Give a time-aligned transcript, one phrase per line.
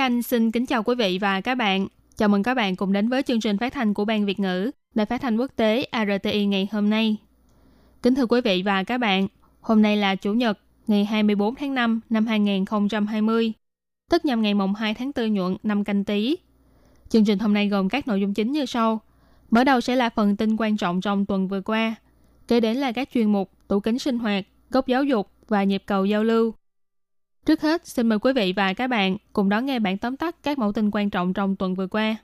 [0.00, 1.86] Anh xin kính chào quý vị và các bạn.
[2.16, 4.70] Chào mừng các bạn cùng đến với chương trình phát thanh của Ban Việt ngữ,
[4.94, 7.16] Đài phát thanh quốc tế RTI ngày hôm nay.
[8.02, 9.28] Kính thưa quý vị và các bạn,
[9.60, 13.52] hôm nay là Chủ nhật, ngày 24 tháng 5 năm 2020,
[14.10, 16.36] tức nhằm ngày mùng 2 tháng 4 nhuận năm canh tí.
[17.08, 19.00] Chương trình hôm nay gồm các nội dung chính như sau.
[19.50, 21.94] Mở đầu sẽ là phần tin quan trọng trong tuần vừa qua,
[22.48, 25.82] kế đến là các chuyên mục tủ kính sinh hoạt, góc giáo dục và nhịp
[25.86, 26.52] cầu giao lưu.
[27.46, 30.36] Trước hết, xin mời quý vị và các bạn cùng đón nghe bản tóm tắt
[30.42, 32.16] các mẫu tin quan trọng trong tuần vừa qua.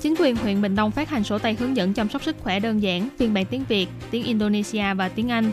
[0.00, 2.60] Chính quyền huyện Bình Đông phát hành sổ tay hướng dẫn chăm sóc sức khỏe
[2.60, 5.52] đơn giản, phiên bản tiếng Việt, tiếng Indonesia và tiếng Anh.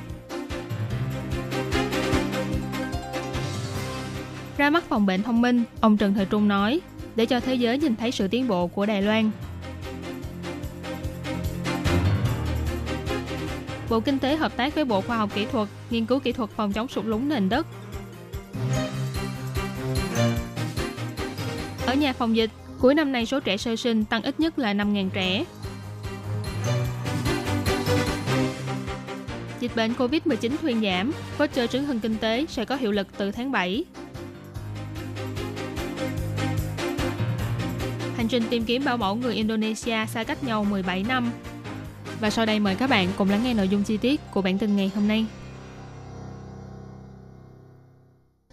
[4.57, 6.81] Ra mắt phòng bệnh thông minh, ông Trần Thời Trung nói,
[7.15, 9.31] để cho thế giới nhìn thấy sự tiến bộ của Đài Loan.
[13.89, 16.49] Bộ Kinh tế hợp tác với Bộ Khoa học Kỹ thuật nghiên cứu kỹ thuật
[16.49, 17.67] phòng chống sụt lún nền đất.
[21.85, 24.73] Ở nhà phòng dịch, cuối năm nay số trẻ sơ sinh tăng ít nhất là
[24.73, 25.45] 5.000 trẻ.
[29.59, 33.31] Dịch bệnh COVID-19 thuyên giảm, voucher trứng hưng kinh tế sẽ có hiệu lực từ
[33.31, 33.83] tháng 7.
[38.17, 41.31] Hành trình tìm kiếm bảo mẫu người Indonesia xa cách nhau 17 năm
[42.23, 44.57] và sau đây mời các bạn cùng lắng nghe nội dung chi tiết của bản
[44.57, 45.25] tin ngày hôm nay.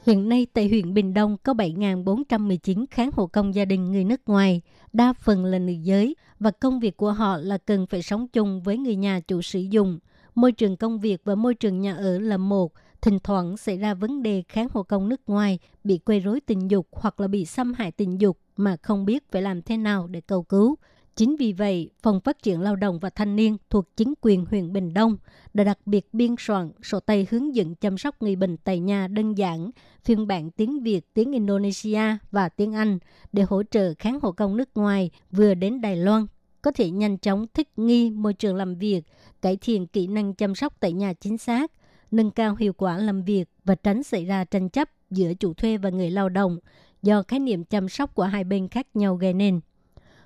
[0.07, 4.21] Hiện nay tại huyện Bình Đông có 7.419 kháng hộ công gia đình người nước
[4.27, 8.29] ngoài, đa phần là nữ giới và công việc của họ là cần phải sống
[8.29, 9.99] chung với người nhà chủ sử dụng.
[10.35, 13.95] Môi trường công việc và môi trường nhà ở là một, thỉnh thoảng xảy ra
[13.95, 17.45] vấn đề kháng hộ công nước ngoài bị quấy rối tình dục hoặc là bị
[17.45, 20.77] xâm hại tình dục mà không biết phải làm thế nào để cầu cứu.
[21.21, 24.73] Chính vì vậy, Phòng Phát triển Lao động và Thanh niên thuộc chính quyền huyện
[24.73, 25.17] Bình Đông
[25.55, 29.09] đã đặc biệt biên soạn sổ tay hướng dẫn chăm sóc người bệnh tại nhà
[29.09, 29.71] đơn giản,
[30.05, 32.99] phiên bản tiếng Việt, tiếng Indonesia và tiếng Anh
[33.33, 36.27] để hỗ trợ kháng hộ công nước ngoài vừa đến Đài Loan
[36.63, 39.03] có thể nhanh chóng thích nghi môi trường làm việc,
[39.43, 41.73] cải thiện kỹ năng chăm sóc tại nhà chính xác,
[42.11, 45.77] nâng cao hiệu quả làm việc và tránh xảy ra tranh chấp giữa chủ thuê
[45.77, 46.59] và người lao động
[47.03, 49.61] do khái niệm chăm sóc của hai bên khác nhau gây nên.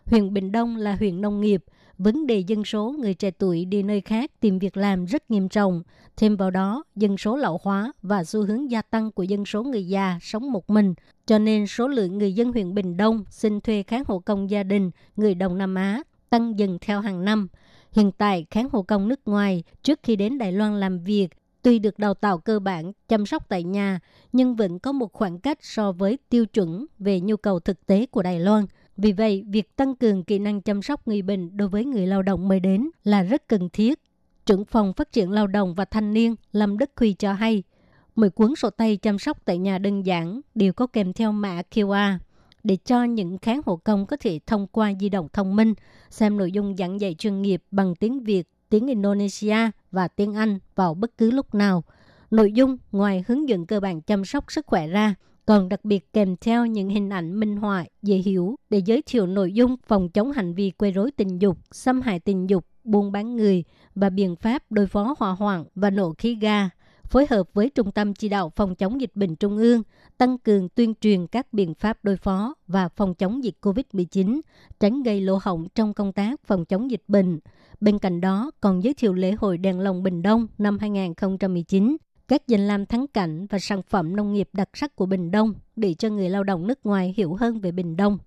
[0.06, 1.64] Huyện Bình Đông là huyện nông nghiệp,
[1.98, 5.48] vấn đề dân số người trẻ tuổi đi nơi khác tìm việc làm rất nghiêm
[5.48, 5.82] trọng.
[6.16, 9.62] Thêm vào đó, dân số lão hóa và xu hướng gia tăng của dân số
[9.62, 10.94] người già sống một mình,
[11.26, 14.62] cho nên số lượng người dân huyện Bình Đông xin thuê kháng hộ công gia
[14.62, 17.48] đình người Đông Nam Á tăng dần theo hàng năm.
[17.92, 21.28] Hiện tại, kháng hộ công nước ngoài trước khi đến Đài Loan làm việc
[21.62, 24.00] tuy được đào tạo cơ bản chăm sóc tại nhà,
[24.32, 28.06] nhưng vẫn có một khoảng cách so với tiêu chuẩn về nhu cầu thực tế
[28.06, 28.66] của Đài Loan–
[28.96, 32.22] vì vậy, việc tăng cường kỹ năng chăm sóc người bệnh đối với người lao
[32.22, 34.00] động mới đến là rất cần thiết.
[34.46, 37.62] Trưởng phòng phát triển lao động và thanh niên Lâm Đức Huy cho hay,
[38.16, 41.62] mỗi cuốn sổ tay chăm sóc tại nhà đơn giản đều có kèm theo mã
[41.70, 42.18] QR
[42.64, 45.74] để cho những kháng hộ công có thể thông qua di động thông minh
[46.10, 49.56] xem nội dung giảng dạy chuyên nghiệp bằng tiếng Việt, tiếng Indonesia
[49.90, 51.84] và tiếng Anh vào bất cứ lúc nào.
[52.30, 55.14] Nội dung ngoài hướng dẫn cơ bản chăm sóc sức khỏe ra
[55.46, 59.26] còn đặc biệt kèm theo những hình ảnh minh họa dễ hiểu để giới thiệu
[59.26, 63.12] nội dung phòng chống hành vi quấy rối tình dục, xâm hại tình dục, buôn
[63.12, 66.68] bán người và biện pháp đối phó hỏa hoạn và nổ khí ga,
[67.04, 69.82] phối hợp với Trung tâm Chỉ đạo Phòng chống dịch bệnh Trung ương,
[70.18, 74.40] tăng cường tuyên truyền các biện pháp đối phó và phòng chống dịch COVID-19,
[74.80, 77.40] tránh gây lỗ hổng trong công tác phòng chống dịch bệnh.
[77.80, 81.96] Bên cạnh đó, còn giới thiệu lễ hội đèn lồng Bình Đông năm 2019
[82.28, 85.54] các danh lam thắng cảnh và sản phẩm nông nghiệp đặc sắc của Bình Đông
[85.76, 88.18] để cho người lao động nước ngoài hiểu hơn về Bình Đông.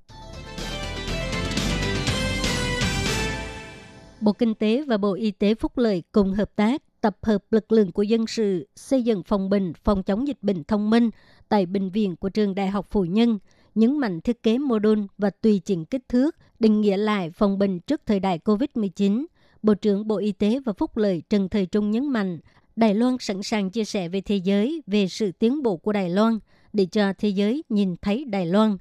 [4.21, 7.71] Bộ Kinh tế và Bộ Y tế Phúc lợi cùng hợp tác tập hợp lực
[7.71, 11.09] lượng của dân sự xây dựng phòng bệnh phòng chống dịch bệnh thông minh
[11.49, 13.39] tại bệnh viện của trường Đại học Phụ Nhân,
[13.75, 17.59] nhấn mạnh thiết kế mô đun và tùy chỉnh kích thước, định nghĩa lại phòng
[17.59, 19.25] bệnh trước thời đại COVID-19.
[19.63, 22.39] Bộ trưởng Bộ Y tế và Phúc lợi Trần Thời Trung nhấn mạnh
[22.77, 26.09] Đài Loan sẵn sàng chia sẻ với thế giới về sự tiến bộ của Đài
[26.09, 26.39] Loan
[26.73, 28.77] để cho thế giới nhìn thấy Đài Loan.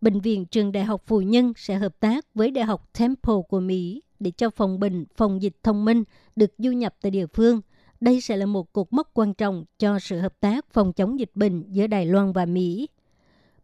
[0.00, 3.60] Bệnh viện Trường Đại học Phụ Nhân sẽ hợp tác với Đại học Temple của
[3.60, 6.04] Mỹ để cho phòng bệnh, phòng dịch thông minh
[6.36, 7.60] được du nhập tại địa phương
[8.00, 11.30] Đây sẽ là một cột mốc quan trọng cho sự hợp tác phòng chống dịch
[11.34, 12.88] bệnh giữa Đài Loan và Mỹ.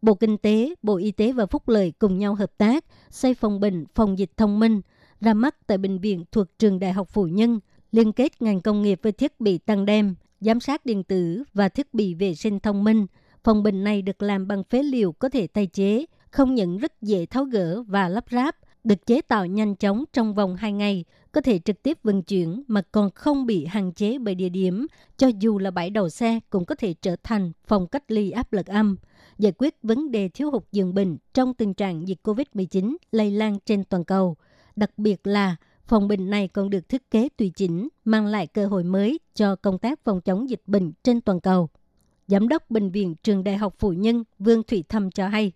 [0.01, 3.59] Bộ Kinh tế, Bộ Y tế và Phúc lợi cùng nhau hợp tác xây phòng
[3.59, 4.81] bệnh, phòng dịch thông minh,
[5.21, 7.59] ra mắt tại bệnh viện thuộc trường Đại học Phụ Nhân,
[7.93, 11.69] liên kết ngành công nghiệp với thiết bị tăng đem, giám sát điện tử và
[11.69, 13.05] thiết bị vệ sinh thông minh.
[13.43, 17.01] Phòng bình này được làm bằng phế liệu có thể tái chế, không những rất
[17.01, 21.05] dễ tháo gỡ và lắp ráp, được chế tạo nhanh chóng trong vòng 2 ngày,
[21.31, 24.87] có thể trực tiếp vận chuyển mà còn không bị hạn chế bởi địa điểm,
[25.17, 28.53] cho dù là bãi đầu xe cũng có thể trở thành phòng cách ly áp
[28.53, 28.97] lực âm,
[29.39, 33.57] giải quyết vấn đề thiếu hụt giường bệnh trong tình trạng dịch COVID-19 lây lan
[33.65, 34.35] trên toàn cầu.
[34.75, 35.55] Đặc biệt là
[35.87, 39.55] phòng bệnh này còn được thiết kế tùy chỉnh, mang lại cơ hội mới cho
[39.55, 41.69] công tác phòng chống dịch bệnh trên toàn cầu.
[42.27, 45.51] Giám đốc Bệnh viện Trường Đại học Phụ Nhân Vương Thủy Thâm cho hay.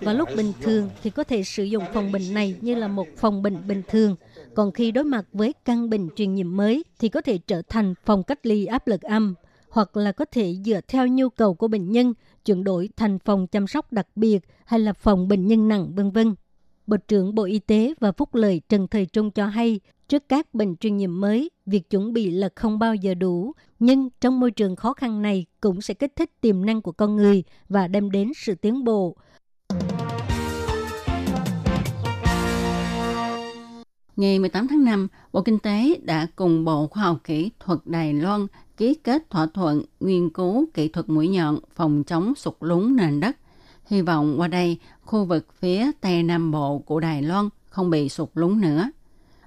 [0.00, 3.06] Vào lúc bình thường thì có thể sử dụng phòng bệnh này như là một
[3.16, 4.16] phòng bệnh bình thường.
[4.54, 7.94] Còn khi đối mặt với căn bệnh truyền nhiễm mới thì có thể trở thành
[8.04, 9.34] phòng cách ly áp lực âm
[9.78, 12.14] hoặc là có thể dựa theo nhu cầu của bệnh nhân
[12.44, 16.10] chuyển đổi thành phòng chăm sóc đặc biệt hay là phòng bệnh nhân nặng vân
[16.10, 16.34] vân.
[16.86, 20.54] Bộ trưởng Bộ Y tế và Phúc lợi Trần Thời Trung cho hay, trước các
[20.54, 24.50] bệnh truyền nhiễm mới, việc chuẩn bị là không bao giờ đủ, nhưng trong môi
[24.50, 28.10] trường khó khăn này cũng sẽ kích thích tiềm năng của con người và đem
[28.10, 29.16] đến sự tiến bộ.
[34.16, 38.12] Ngày 18 tháng 5, Bộ Kinh tế đã cùng Bộ Khoa học Kỹ thuật Đài
[38.12, 38.46] Loan
[38.78, 43.20] ký kết thỏa thuận nghiên cứu kỹ thuật mũi nhọn phòng chống sụt lún nền
[43.20, 43.36] đất.
[43.86, 48.08] Hy vọng qua đây, khu vực phía Tây Nam Bộ của Đài Loan không bị
[48.08, 48.90] sụt lún nữa.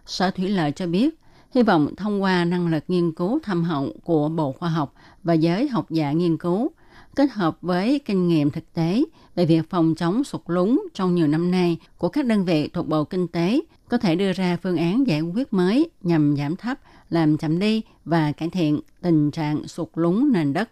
[0.05, 1.19] Sở Thủy lợi cho biết,
[1.55, 4.93] hy vọng thông qua năng lực nghiên cứu thâm hậu của Bộ Khoa học
[5.23, 6.71] và giới học giả nghiên cứu,
[7.15, 9.03] kết hợp với kinh nghiệm thực tế
[9.35, 12.87] về việc phòng chống sụt lún trong nhiều năm nay của các đơn vị thuộc
[12.87, 16.79] Bộ Kinh tế có thể đưa ra phương án giải quyết mới nhằm giảm thấp,
[17.11, 20.69] làm chậm đi và cải thiện tình trạng sụt lún nền đất.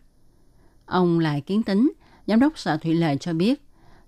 [0.85, 1.91] Ông Lại Kiến Tính,
[2.27, 3.61] Giám đốc Sở Thủy lợi cho biết,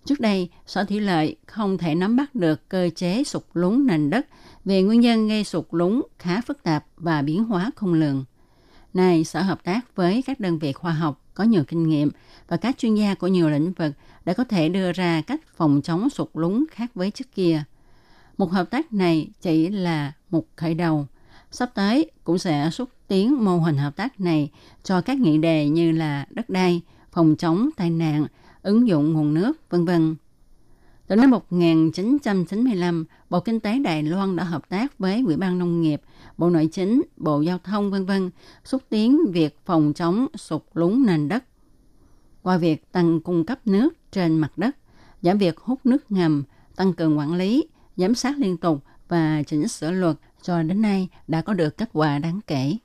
[0.05, 4.09] trước đây Sở Thủy lợi không thể nắm bắt được cơ chế sụt lún nền
[4.09, 4.27] đất
[4.65, 8.25] vì nguyên nhân gây sụt lún khá phức tạp và biến hóa không lường.
[8.93, 12.11] Nay, Sở hợp tác với các đơn vị khoa học có nhiều kinh nghiệm
[12.47, 13.93] và các chuyên gia của nhiều lĩnh vực
[14.25, 17.63] đã có thể đưa ra cách phòng chống sụt lún khác với trước kia.
[18.37, 21.07] Một hợp tác này chỉ là một khởi đầu.
[21.51, 24.51] Sắp tới cũng sẽ xúc tiến mô hình hợp tác này
[24.83, 26.81] cho các nghị đề như là đất đai,
[27.11, 28.25] phòng chống tai nạn,
[28.61, 30.15] ứng dụng nguồn nước, vân vân.
[31.07, 35.81] Từ năm 1995, Bộ Kinh tế Đài Loan đã hợp tác với Ủy ban Nông
[35.81, 36.01] nghiệp,
[36.37, 38.31] Bộ Nội chính, Bộ Giao thông vân vân
[38.63, 41.43] xúc tiến việc phòng chống sụt lún nền đất.
[42.41, 44.75] Qua việc tăng cung cấp nước trên mặt đất,
[45.21, 46.43] giảm việc hút nước ngầm,
[46.75, 47.67] tăng cường quản lý,
[47.97, 51.89] giám sát liên tục và chỉnh sửa luật cho đến nay đã có được kết
[51.93, 52.77] quả đáng kể.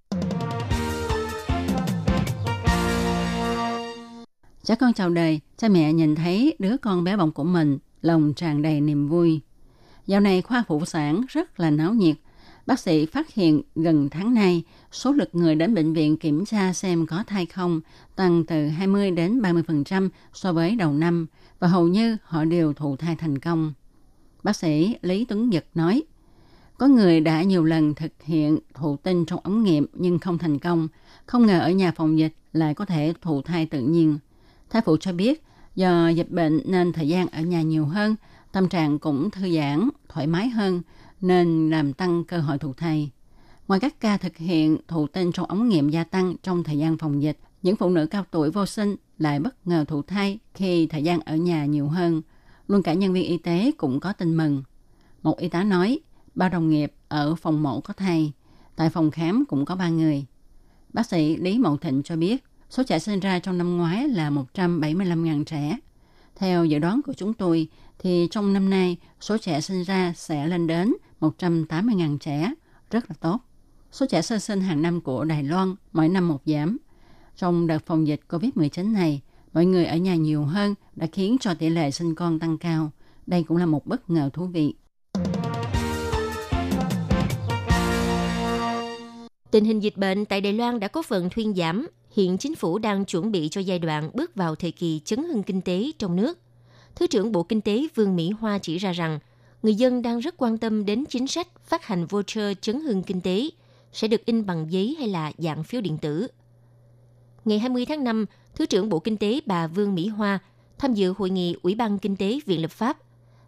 [4.64, 8.34] Cha con chào đời, cha mẹ nhìn thấy đứa con bé bỏng của mình, lòng
[8.34, 9.40] tràn đầy niềm vui.
[10.06, 12.16] Dạo này khoa phụ sản rất là náo nhiệt.
[12.66, 14.62] Bác sĩ phát hiện gần tháng nay,
[14.92, 17.80] số lượt người đến bệnh viện kiểm tra xem có thai không
[18.16, 21.26] tăng từ 20 đến 30% so với đầu năm
[21.58, 23.72] và hầu như họ đều thụ thai thành công.
[24.42, 26.02] Bác sĩ Lý Tuấn Nhật nói,
[26.78, 30.58] có người đã nhiều lần thực hiện thụ tinh trong ống nghiệm nhưng không thành
[30.58, 30.88] công,
[31.26, 34.18] không ngờ ở nhà phòng dịch lại có thể thụ thai tự nhiên.
[34.70, 35.42] Thái phụ cho biết,
[35.74, 38.16] do dịch bệnh nên thời gian ở nhà nhiều hơn,
[38.52, 40.82] tâm trạng cũng thư giãn, thoải mái hơn,
[41.20, 43.10] nên làm tăng cơ hội thụ thai.
[43.68, 46.98] Ngoài các ca thực hiện thụ tinh trong ống nghiệm gia tăng trong thời gian
[46.98, 50.86] phòng dịch, những phụ nữ cao tuổi vô sinh lại bất ngờ thụ thai khi
[50.86, 52.22] thời gian ở nhà nhiều hơn–
[52.68, 54.62] Luôn cả nhân viên y tế cũng có tin mừng.
[55.22, 56.00] Một y tá nói,
[56.36, 58.32] ba đồng nghiệp ở phòng mổ có thai,
[58.76, 60.24] tại phòng khám cũng có ba người.
[60.92, 64.30] Bác sĩ Lý Mậu Thịnh cho biết, số trẻ sinh ra trong năm ngoái là
[64.30, 65.76] 175.000 trẻ.
[66.36, 70.46] Theo dự đoán của chúng tôi, thì trong năm nay, số trẻ sinh ra sẽ
[70.46, 72.54] lên đến 180.000 trẻ,
[72.90, 73.40] rất là tốt.
[73.92, 76.76] Số trẻ sơ sinh hàng năm của Đài Loan mỗi năm một giảm.
[77.36, 79.20] Trong đợt phòng dịch COVID-19 này,
[79.52, 82.90] mọi người ở nhà nhiều hơn đã khiến cho tỷ lệ sinh con tăng cao.
[83.26, 84.74] Đây cũng là một bất ngờ thú vị.
[89.50, 91.86] Tình hình dịch bệnh tại Đài Loan đã có phần thuyên giảm.
[92.10, 95.42] Hiện chính phủ đang chuẩn bị cho giai đoạn bước vào thời kỳ chấn hưng
[95.42, 96.38] kinh tế trong nước.
[96.94, 99.18] Thứ trưởng Bộ Kinh tế Vương Mỹ Hoa chỉ ra rằng,
[99.62, 103.20] người dân đang rất quan tâm đến chính sách phát hành voucher chấn hưng kinh
[103.20, 103.50] tế
[103.92, 106.26] sẽ được in bằng giấy hay là dạng phiếu điện tử.
[107.44, 110.38] Ngày 20 tháng 5, Thứ trưởng Bộ Kinh tế bà Vương Mỹ Hoa
[110.78, 112.98] tham dự hội nghị Ủy ban Kinh tế Viện Lập pháp.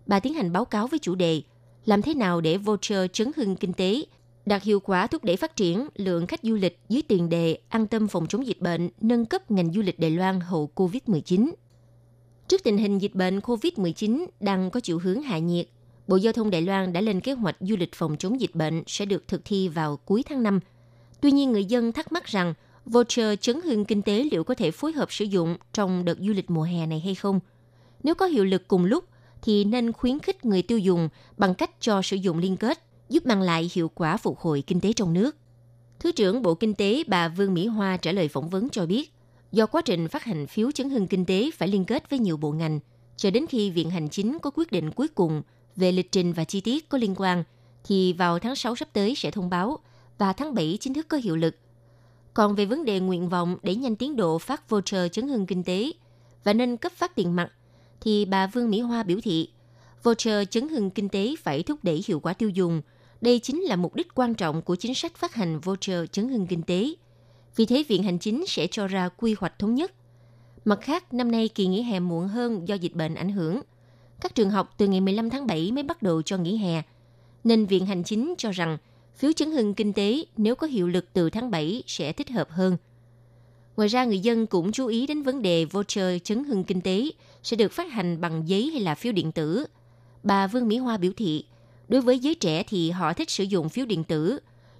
[0.06, 1.42] Bà tiến hành báo cáo với chủ đề
[1.84, 4.02] làm thế nào để voucher chấn hưng kinh tế,
[4.48, 7.86] đạt hiệu quả thúc đẩy phát triển lượng khách du lịch dưới tiền đề an
[7.86, 11.50] tâm phòng chống dịch bệnh, nâng cấp ngành du lịch Đài Loan hậu COVID-19.
[12.48, 15.68] Trước tình hình dịch bệnh COVID-19 đang có chiều hướng hạ nhiệt,
[16.08, 18.82] Bộ Giao thông Đài Loan đã lên kế hoạch du lịch phòng chống dịch bệnh
[18.86, 20.60] sẽ được thực thi vào cuối tháng 5.
[21.20, 24.70] Tuy nhiên, người dân thắc mắc rằng voucher chấn hương kinh tế liệu có thể
[24.70, 27.40] phối hợp sử dụng trong đợt du lịch mùa hè này hay không?
[28.02, 29.04] Nếu có hiệu lực cùng lúc,
[29.42, 33.26] thì nên khuyến khích người tiêu dùng bằng cách cho sử dụng liên kết, giúp
[33.26, 35.36] mang lại hiệu quả phục hồi kinh tế trong nước.
[36.00, 39.12] Thứ trưởng Bộ Kinh tế bà Vương Mỹ Hoa trả lời phỏng vấn cho biết,
[39.52, 42.36] do quá trình phát hành phiếu chấn hưng kinh tế phải liên kết với nhiều
[42.36, 42.80] bộ ngành,
[43.16, 45.42] cho đến khi Viện Hành Chính có quyết định cuối cùng
[45.76, 47.44] về lịch trình và chi tiết có liên quan,
[47.84, 49.78] thì vào tháng 6 sắp tới sẽ thông báo
[50.18, 51.56] và tháng 7 chính thức có hiệu lực.
[52.34, 55.64] Còn về vấn đề nguyện vọng để nhanh tiến độ phát voucher chấn hưng kinh
[55.64, 55.92] tế
[56.44, 57.52] và nên cấp phát tiền mặt,
[58.00, 59.48] thì bà Vương Mỹ Hoa biểu thị,
[60.02, 62.82] voucher chấn hưng kinh tế phải thúc đẩy hiệu quả tiêu dùng.
[63.20, 66.46] Đây chính là mục đích quan trọng của chính sách phát hành voucher chấn hưng
[66.46, 66.94] kinh tế.
[67.56, 69.92] Vì thế, Viện Hành Chính sẽ cho ra quy hoạch thống nhất.
[70.64, 73.60] Mặt khác, năm nay kỳ nghỉ hè muộn hơn do dịch bệnh ảnh hưởng.
[74.20, 76.82] Các trường học từ ngày 15 tháng 7 mới bắt đầu cho nghỉ hè.
[77.44, 78.78] Nên Viện Hành Chính cho rằng
[79.16, 82.50] phiếu chấn hưng kinh tế nếu có hiệu lực từ tháng 7 sẽ thích hợp
[82.50, 82.76] hơn.
[83.76, 87.10] Ngoài ra, người dân cũng chú ý đến vấn đề voucher chấn hưng kinh tế
[87.42, 89.66] sẽ được phát hành bằng giấy hay là phiếu điện tử.
[90.22, 91.44] Bà Vương Mỹ Hoa biểu thị,
[91.88, 94.38] đối với giới trẻ thì họ thích sử dụng phiếu điện tử,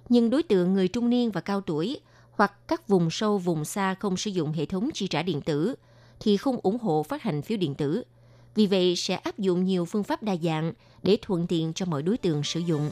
[0.09, 1.99] nhưng đối tượng người trung niên và cao tuổi
[2.31, 5.75] hoặc các vùng sâu vùng xa không sử dụng hệ thống chi trả điện tử
[6.19, 8.03] thì không ủng hộ phát hành phiếu điện tử.
[8.55, 10.73] Vì vậy sẽ áp dụng nhiều phương pháp đa dạng
[11.03, 12.89] để thuận tiện cho mọi đối tượng sử dụng.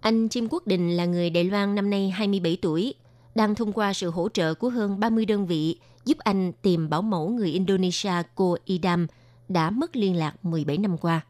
[0.00, 2.94] Anh Chim Quốc Định là người Đài Loan năm nay 27 tuổi,
[3.34, 7.02] đang thông qua sự hỗ trợ của hơn 30 đơn vị giúp anh tìm bảo
[7.02, 9.06] mẫu người Indonesia cô Idam
[9.52, 11.20] đã mất liên lạc 17 năm qua.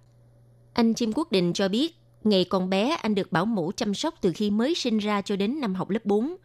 [0.72, 4.14] Anh Chim Quốc Định cho biết, ngày còn bé anh được bảo mẫu chăm sóc
[4.20, 6.36] từ khi mới sinh ra cho đến năm học lớp 4.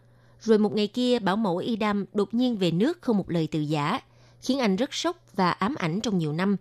[0.41, 3.47] Rồi một ngày kia, bảo mẫu Y Đam đột nhiên về nước không một lời
[3.51, 3.99] từ giả,
[4.41, 6.57] khiến anh rất sốc và ám ảnh trong nhiều năm.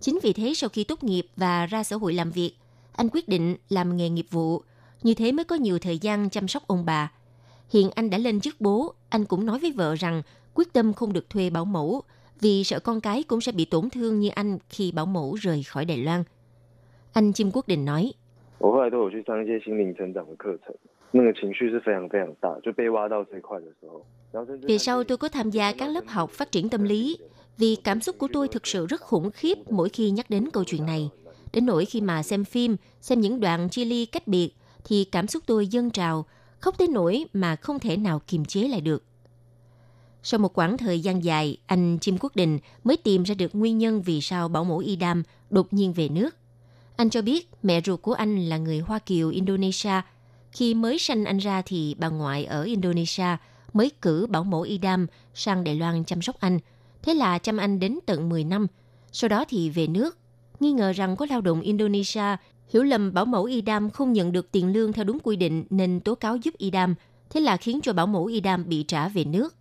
[0.00, 2.54] Chính vì thế sau khi tốt nghiệp và ra xã hội làm việc,
[2.92, 4.62] anh quyết định làm nghề nghiệp vụ,
[5.02, 7.12] như thế mới có nhiều thời gian chăm sóc ông bà.
[7.70, 10.22] Hiện anh đã lên chức bố, anh cũng nói với vợ rằng
[10.54, 12.02] quyết tâm không được thuê bảo mẫu
[12.40, 15.62] vì sợ con cái cũng sẽ bị tổn thương như anh khi bảo mẫu rời
[15.62, 16.24] khỏi Đài Loan.
[17.12, 18.12] Anh Chim Quốc Định nói,
[24.62, 27.16] về sau tôi có tham gia các lớp học phát triển tâm lý
[27.58, 30.64] vì cảm xúc của tôi thực sự rất khủng khiếp mỗi khi nhắc đến câu
[30.64, 31.10] chuyện này.
[31.52, 34.50] Đến nỗi khi mà xem phim, xem những đoạn chia ly cách biệt
[34.84, 36.24] thì cảm xúc tôi dâng trào,
[36.60, 39.04] khóc tới nỗi mà không thể nào kiềm chế lại được.
[40.22, 43.78] Sau một quãng thời gian dài, anh Chim Quốc Đình mới tìm ra được nguyên
[43.78, 46.36] nhân vì sao bảo mẫu Y Đam đột nhiên về nước.
[46.96, 50.00] Anh cho biết mẹ ruột của anh là người Hoa Kiều Indonesia.
[50.52, 53.36] Khi mới sanh anh ra thì bà ngoại ở Indonesia
[53.72, 56.58] mới cử bảo mẫu Y Đam sang Đài Loan chăm sóc anh.
[57.02, 58.66] Thế là chăm anh đến tận 10 năm.
[59.12, 60.18] Sau đó thì về nước.
[60.60, 62.36] Nghi ngờ rằng có lao động Indonesia
[62.68, 65.64] hiểu lầm bảo mẫu Y Đam không nhận được tiền lương theo đúng quy định
[65.70, 66.94] nên tố cáo giúp Y Đam.
[67.30, 69.54] Thế là khiến cho bảo mẫu Y Đam bị trả về nước.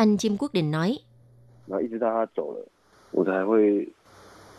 [0.00, 0.98] Anh Jim Quốc Định nói.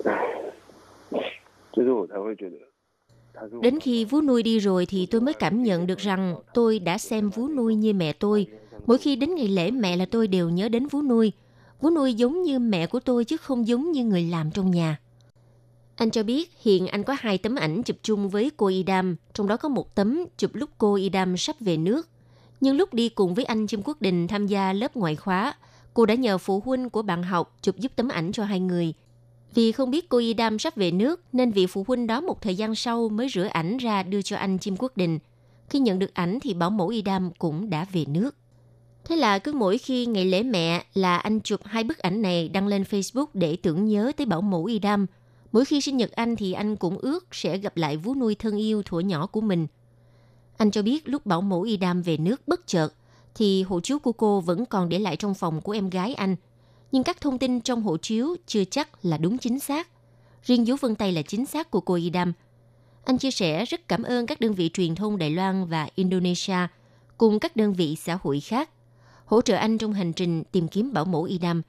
[3.62, 6.98] Đến khi vú nuôi đi rồi thì tôi mới cảm nhận được rằng tôi đã
[6.98, 8.48] xem vú nuôi như mẹ tôi.
[8.86, 11.32] Mỗi khi đến ngày lễ mẹ là tôi đều nhớ đến vú nuôi.
[11.80, 15.00] Vú nuôi giống như mẹ của tôi chứ không giống như người làm trong nhà.
[15.96, 19.48] Anh cho biết hiện anh có hai tấm ảnh chụp chung với cô Idam, trong
[19.48, 22.11] đó có một tấm chụp lúc cô Idam sắp về nước
[22.62, 25.54] nhưng lúc đi cùng với anh Chim Quốc Đình tham gia lớp ngoại khóa,
[25.94, 28.94] cô đã nhờ phụ huynh của bạn học chụp giúp tấm ảnh cho hai người.
[29.54, 32.42] Vì không biết cô Y Đam sắp về nước nên vị phụ huynh đó một
[32.42, 35.20] thời gian sau mới rửa ảnh ra đưa cho anh Chim Quốc Đình.
[35.70, 38.36] Khi nhận được ảnh thì bảo mẫu Y Đam cũng đã về nước.
[39.06, 42.50] Thế là cứ mỗi khi ngày lễ mẹ là anh chụp hai bức ảnh này
[42.50, 45.06] đăng lên Facebook để tưởng nhớ tới bảo mẫu Y Đam.
[45.52, 48.58] Mỗi khi sinh nhật anh thì anh cũng ước sẽ gặp lại vú nuôi thân
[48.58, 49.68] yêu thuở nhỏ của mình.
[50.62, 52.90] Anh cho biết lúc bảo mẫu Idam về nước bất chợt
[53.36, 56.36] thì hộ chiếu của cô vẫn còn để lại trong phòng của em gái anh.
[56.92, 59.88] Nhưng các thông tin trong hộ chiếu chưa chắc là đúng chính xác.
[60.44, 62.34] Riêng dấu vân tay là chính xác của cô Idam.
[63.06, 66.68] Anh chia sẻ rất cảm ơn các đơn vị truyền thông Đài Loan và Indonesia
[67.18, 68.70] cùng các đơn vị xã hội khác
[69.26, 71.62] hỗ trợ anh trong hành trình tìm kiếm bảo mẫu Idam.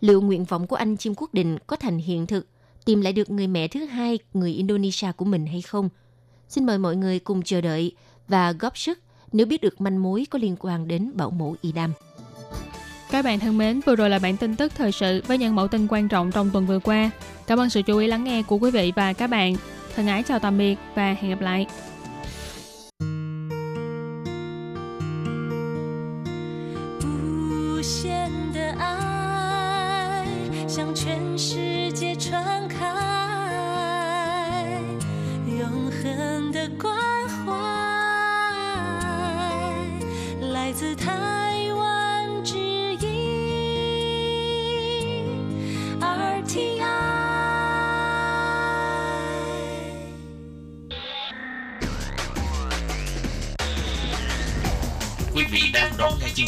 [0.00, 2.46] Liệu nguyện vọng của anh Chim Quốc Định có thành hiện thực,
[2.84, 5.88] tìm lại được người mẹ thứ hai người Indonesia của mình hay không?
[6.48, 7.92] Xin mời mọi người cùng chờ đợi
[8.28, 8.98] và góp sức
[9.32, 11.92] nếu biết được manh mối có liên quan đến bảo mẫu Y Đam.
[13.10, 15.68] Các bạn thân mến, vừa rồi là bản tin tức thời sự với những mẫu
[15.68, 17.10] tin quan trọng trong tuần vừa qua.
[17.46, 19.56] Cảm ơn sự chú ý lắng nghe của quý vị và các bạn.
[19.94, 21.66] Thân ái chào tạm biệt và hẹn gặp lại.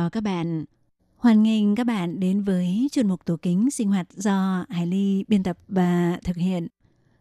[0.00, 0.64] Chào các bạn.
[1.16, 5.24] Hoan nghênh các bạn đến với chuyên mục tủ kính sinh hoạt do Hải Ly
[5.28, 6.66] biên tập và thực hiện.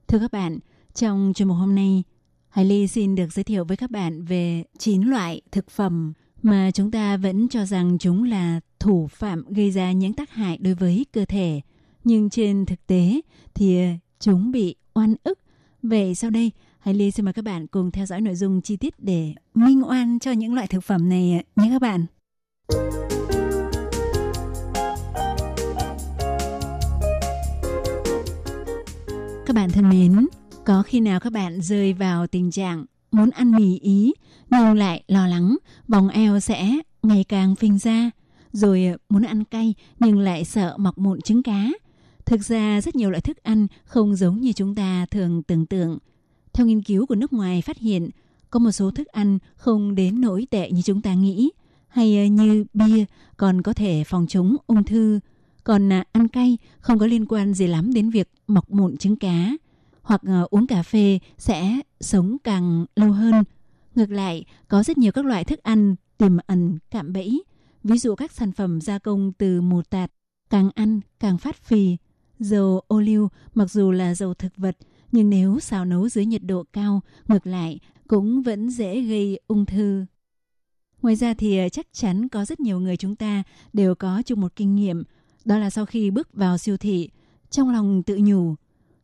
[0.07, 0.59] Thưa các bạn,
[0.93, 2.03] trong chuyên mục hôm nay,
[2.49, 6.71] Hải Ly xin được giới thiệu với các bạn về 9 loại thực phẩm mà
[6.73, 10.73] chúng ta vẫn cho rằng chúng là thủ phạm gây ra những tác hại đối
[10.73, 11.61] với cơ thể.
[12.03, 13.21] Nhưng trên thực tế
[13.53, 13.79] thì
[14.19, 15.39] chúng bị oan ức.
[15.83, 18.77] Vậy sau đây, Hải Ly xin mời các bạn cùng theo dõi nội dung chi
[18.77, 22.05] tiết để minh oan cho những loại thực phẩm này nhé các bạn.
[29.45, 30.27] Các bạn thân mến,
[30.65, 34.13] có khi nào các bạn rơi vào tình trạng muốn ăn mì ý
[34.49, 35.57] nhưng lại lo lắng
[35.87, 38.11] vòng eo sẽ ngày càng phình ra,
[38.51, 41.69] rồi muốn ăn cay nhưng lại sợ mọc mụn trứng cá.
[42.25, 45.97] Thực ra rất nhiều loại thức ăn không giống như chúng ta thường tưởng tượng.
[46.53, 48.09] Theo nghiên cứu của nước ngoài phát hiện,
[48.49, 51.49] có một số thức ăn không đến nỗi tệ như chúng ta nghĩ,
[51.89, 53.05] hay ờ, như bia
[53.37, 55.19] còn có thể phòng chống ung thư,
[55.63, 59.15] còn à, ăn cay không có liên quan gì lắm đến việc mọc mụn trứng
[59.15, 59.51] cá,
[60.01, 63.43] hoặc ờ, uống cà phê sẽ sống càng lâu hơn.
[63.95, 67.43] Ngược lại, có rất nhiều các loại thức ăn tiềm ẩn cạm bẫy,
[67.83, 70.11] ví dụ các sản phẩm gia công từ mù tạt,
[70.49, 71.97] càng ăn càng phát phì.
[72.39, 74.77] Dầu ô liu mặc dù là dầu thực vật,
[75.11, 79.65] nhưng nếu xào nấu dưới nhiệt độ cao, ngược lại cũng vẫn dễ gây ung
[79.65, 80.05] thư.
[81.01, 84.41] Ngoài ra thì ờ, chắc chắn có rất nhiều người chúng ta đều có chung
[84.41, 85.03] một kinh nghiệm,
[85.45, 87.09] đó là sau khi bước vào siêu thị,
[87.49, 88.55] trong lòng tự nhủ,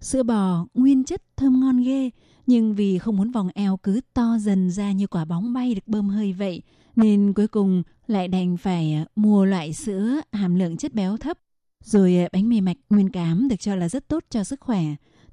[0.01, 2.10] sữa bò nguyên chất thơm ngon ghê,
[2.47, 5.88] nhưng vì không muốn vòng eo cứ to dần ra như quả bóng bay được
[5.88, 6.62] bơm hơi vậy,
[6.95, 11.38] nên cuối cùng lại đành phải ờ, mua loại sữa hàm lượng chất béo thấp.
[11.84, 14.84] Rồi ờ, bánh mì mạch nguyên cám được cho là rất tốt cho sức khỏe,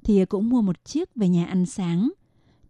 [0.03, 2.09] thì cũng mua một chiếc về nhà ăn sáng.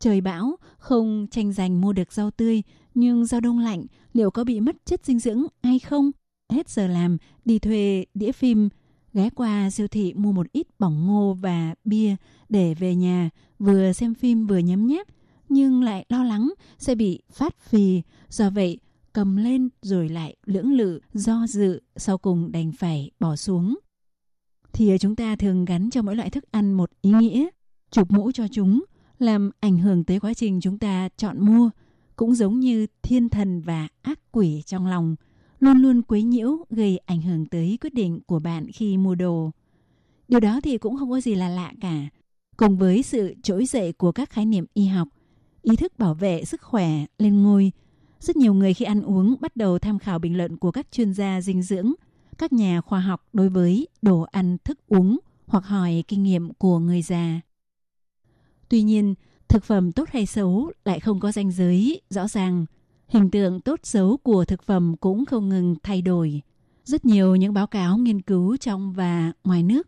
[0.04, 2.64] Trời bão, không tranh giành mua được rau tươi,
[2.94, 6.12] nhưng rau đông lạnh liệu có bị mất chất dinh dưỡng hay không?
[6.50, 8.70] Hết giờ làm, đi thuê đĩa phim,
[9.14, 12.16] ghé qua siêu thị mua một ít bỏng ngô và bia
[12.50, 15.08] để về nhà vừa xem phim vừa nhấm nháp,
[15.50, 18.02] nhưng lại lo lắng sẽ bị phát phì.
[18.30, 18.80] Do vậy,
[19.14, 23.76] cầm lên rồi lại lưỡng lự, do dự, sau cùng đành phải bỏ xuống.
[24.74, 27.48] Thì chúng ta thường gắn cho mỗi loại thức ăn một ý nghĩa,
[27.92, 28.84] chụp mũ cho chúng,
[29.24, 31.70] làm ảnh hưởng tới quá trình chúng ta chọn mua,
[32.16, 35.16] cũng giống như thiên thần và ác quỷ trong lòng,
[35.60, 39.52] luôn luôn quấy nhiễu gây ảnh hưởng tới quyết định của bạn khi mua đồ.
[40.28, 42.10] Điều đó thì cũng không có gì là lạ cả.
[42.58, 45.08] Cùng với sự trỗi dậy của các khái niệm y học,
[45.62, 47.72] ý thức bảo vệ sức khỏe lên ngôi,
[48.20, 51.14] rất nhiều người khi ăn uống bắt đầu tham khảo bình luận của các chuyên
[51.14, 51.94] gia dinh dưỡng,
[52.38, 56.80] các nhà khoa học đối với đồ ăn thức uống hoặc hỏi kinh nghiệm của
[56.80, 57.42] người già.
[58.74, 59.16] Tuy nhiên,
[59.48, 62.66] thực phẩm tốt hay xấu lại không có ranh giới rõ ràng.
[63.08, 66.42] Hình tượng tốt xấu của thực phẩm cũng không ngừng thay đổi.
[66.84, 69.88] Rất nhiều những báo cáo nghiên cứu trong và ngoài nước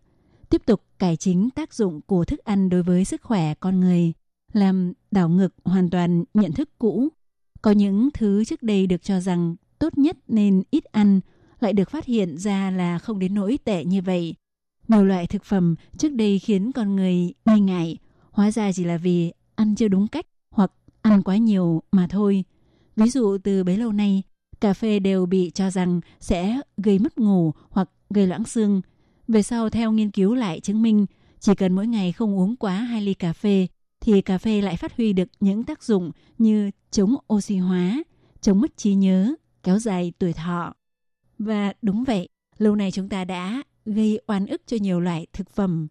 [0.49, 4.13] tiếp tục cải chính tác dụng của thức ăn đối với sức khỏe con người,
[4.53, 7.07] làm đảo ngược hoàn toàn nhận thức cũ.
[7.61, 11.19] Có những thứ trước đây được cho rằng tốt nhất nên ít ăn,
[11.59, 14.35] lại được phát hiện ra là không đến nỗi tệ như vậy.
[14.87, 17.97] Nhiều loại thực phẩm trước đây khiến con người nghi ngại,
[18.35, 20.71] hóa ra chỉ là vì ăn chưa đúng cách hoặc
[21.01, 22.43] ăn quá nhiều mà thôi.
[22.95, 24.23] Ví dụ từ bấy lâu nay,
[24.61, 28.81] cà phê đều bị cho rằng sẽ gây mất ngủ hoặc gây loãng xương.
[29.27, 31.05] Về sau theo nghiên cứu lại chứng minh,
[31.39, 33.67] chỉ cần mỗi ngày không uống quá 2 ly cà phê
[34.01, 38.03] thì cà phê lại phát huy được những tác dụng như chống oxy hóa,
[38.41, 40.73] chống mất trí nhớ, kéo dài tuổi thọ.
[41.39, 45.49] Và đúng vậy, lâu nay chúng ta đã gây oan ức cho nhiều loại thực
[45.49, 45.87] phẩm.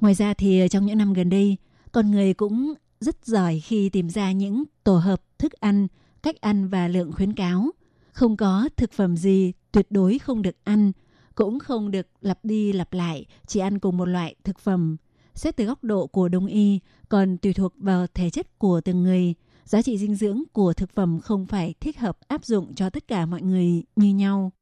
[0.00, 1.56] Ngoài ra thì ờ, trong những năm gần đây,
[1.92, 5.86] con người cũng rất giỏi khi tìm ra những tổ hợp thức ăn,
[6.22, 7.70] cách ăn và lượng khuyến cáo.
[8.12, 10.92] Không có thực phẩm gì tuyệt đối không được ăn,
[11.34, 14.96] cũng không được lặp đi lặp lại, chỉ ăn cùng một loại thực phẩm.
[15.34, 19.02] Xét từ góc độ của đông y, còn tùy thuộc vào thể chất của từng
[19.02, 22.90] người, giá trị dinh dưỡng của thực phẩm không phải thích hợp áp dụng cho
[22.90, 24.52] tất cả mọi người như nhau.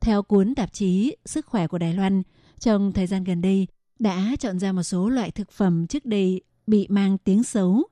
[0.00, 2.22] Theo cuốn tạp chí Sức khỏe của Đài Loan,
[2.58, 3.66] trong thời gian gần đây
[3.98, 7.82] đã chọn ra một số loại thực phẩm trước đây bị mang tiếng xấu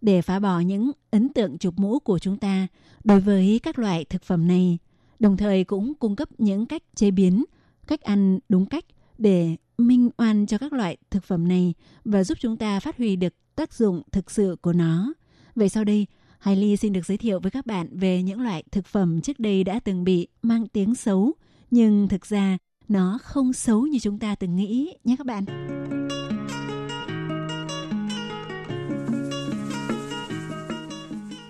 [0.00, 2.66] để phá bỏ những ấn tượng chụp mũ của chúng ta
[3.04, 4.78] đối với các loại thực phẩm này,
[5.18, 7.44] đồng thời cũng cung cấp những cách chế biến,
[7.86, 8.84] cách ăn đúng cách
[9.18, 13.16] để minh oan cho các loại thực phẩm này và giúp chúng ta phát huy
[13.16, 15.12] được tác dụng thực sự của nó.
[15.54, 16.06] Vậy sau đây,
[16.38, 19.38] Hải Ly xin được giới thiệu với các bạn về những loại thực phẩm trước
[19.38, 21.32] đây đã từng bị mang tiếng xấu,
[21.70, 25.44] nhưng thực ra nó không xấu như chúng ta từng nghĩ nhé các bạn.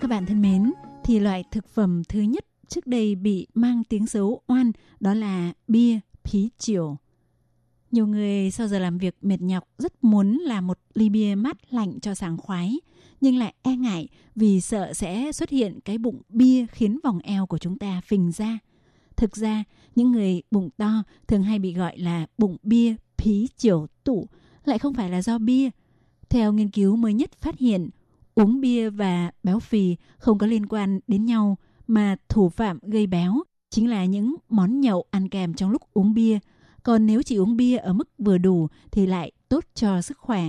[0.01, 4.07] Các bạn thân mến, thì loại thực phẩm thứ nhất trước đây bị mang tiếng
[4.07, 6.97] xấu oan đó là bia, phí chiều.
[7.91, 11.73] Nhiều người sau giờ làm việc mệt nhọc rất muốn làm một ly bia mát
[11.73, 12.79] lạnh cho sảng khoái,
[13.21, 17.45] nhưng lại e ngại vì sợ sẽ xuất hiện cái bụng bia khiến vòng eo
[17.45, 18.59] của chúng ta phình ra.
[19.23, 19.63] Thực ra,
[19.95, 24.27] những người bụng to thường hay bị gọi là bụng bia, phí chiều tủ,
[24.65, 25.69] lại không phải là do bia.
[26.29, 27.89] Theo nghiên cứu mới nhất phát hiện,
[28.35, 31.57] uống bia và béo phì không có liên quan đến nhau,
[31.87, 36.13] mà thủ phạm gây béo chính là những món nhậu ăn kèm trong lúc uống
[36.13, 36.39] bia.
[36.83, 40.45] Còn nếu chỉ uống bia ở mức vừa đủ thì lại tốt cho sức khỏe.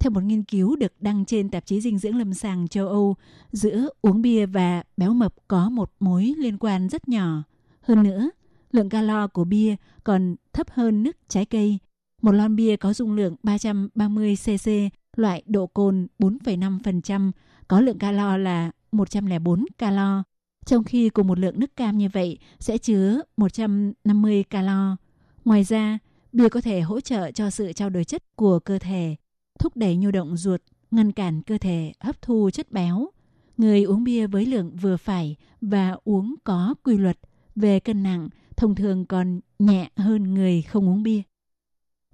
[0.00, 3.16] Theo một nghiên cứu được đăng trên tạp chí dinh dưỡng lâm sàng châu Âu,
[3.52, 7.42] giữa uống bia và béo mập có một mối liên quan rất nhỏ.
[7.82, 8.30] Hơn nữa,
[8.72, 11.78] lượng calo của bia còn thấp hơn nước trái cây.
[12.22, 17.32] Một lon bia có dung lượng 330cc, loại độ cồn 4,5%,
[17.68, 20.22] có lượng calo là 104 calo.
[20.66, 24.96] Trong khi cùng một lượng nước cam như vậy sẽ chứa 150 calo.
[25.44, 25.98] Ngoài ra,
[26.32, 29.16] bia có thể hỗ trợ cho sự trao đổi chất của cơ thể,
[29.58, 33.08] thúc đẩy nhu động ruột, ngăn cản cơ thể hấp thu chất béo.
[33.56, 37.18] Người uống bia với lượng vừa phải và uống có quy luật
[37.56, 41.22] về cân nặng thông thường còn nhẹ hơn người không uống bia.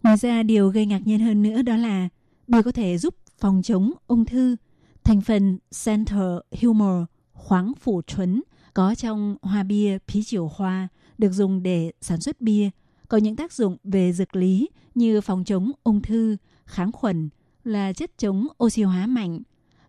[0.03, 2.09] Ngoài ra, điều gây ngạc nhiên hơn nữa đó là
[2.46, 4.57] bia có thể giúp phòng chống ung thư.
[5.05, 8.42] Thành phần Center Humor khoáng phủ chuấn
[8.74, 12.70] có trong hoa bia phí chiều hoa được dùng để sản xuất bia
[13.09, 17.29] có những tác dụng về dược lý như phòng chống ung thư, kháng khuẩn,
[17.64, 19.40] là chất chống oxy hóa mạnh.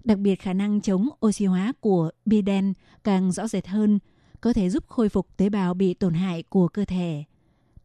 [0.03, 3.99] Đặc biệt khả năng chống oxy hóa của bia đen càng rõ rệt hơn,
[4.41, 7.23] có thể giúp khôi phục tế bào bị tổn hại của cơ thể.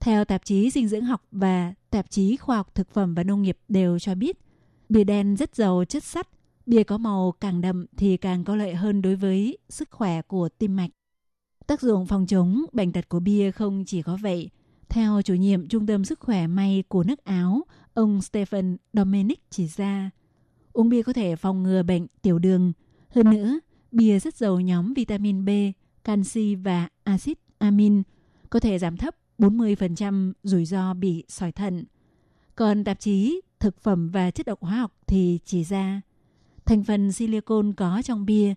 [0.00, 3.42] Theo tạp chí dinh dưỡng học và tạp chí khoa học thực phẩm và nông
[3.42, 4.38] nghiệp đều cho biết,
[4.88, 6.28] bia đen rất giàu chất sắt,
[6.66, 10.48] bia có màu càng đậm thì càng có lợi hơn đối với sức khỏe của
[10.48, 10.90] tim mạch.
[11.66, 14.50] Tác dụng phòng chống bệnh tật của bia không chỉ có vậy.
[14.88, 17.62] Theo chủ nhiệm Trung tâm Sức khỏe may của nước Áo,
[17.94, 20.10] ông Stephen Dominic chỉ ra,
[20.72, 22.72] uống bia có thể phòng ngừa bệnh tiểu đường.
[23.08, 23.58] Hơn nữa,
[23.92, 25.48] bia rất giàu nhóm vitamin B,
[26.04, 28.02] canxi và axit amin,
[28.50, 31.84] có thể giảm thấp 40% rủi ro bị sỏi thận.
[32.56, 36.00] Còn tạp chí Thực phẩm và chất độc hóa học thì chỉ ra
[36.64, 38.54] thành phần silicon có trong bia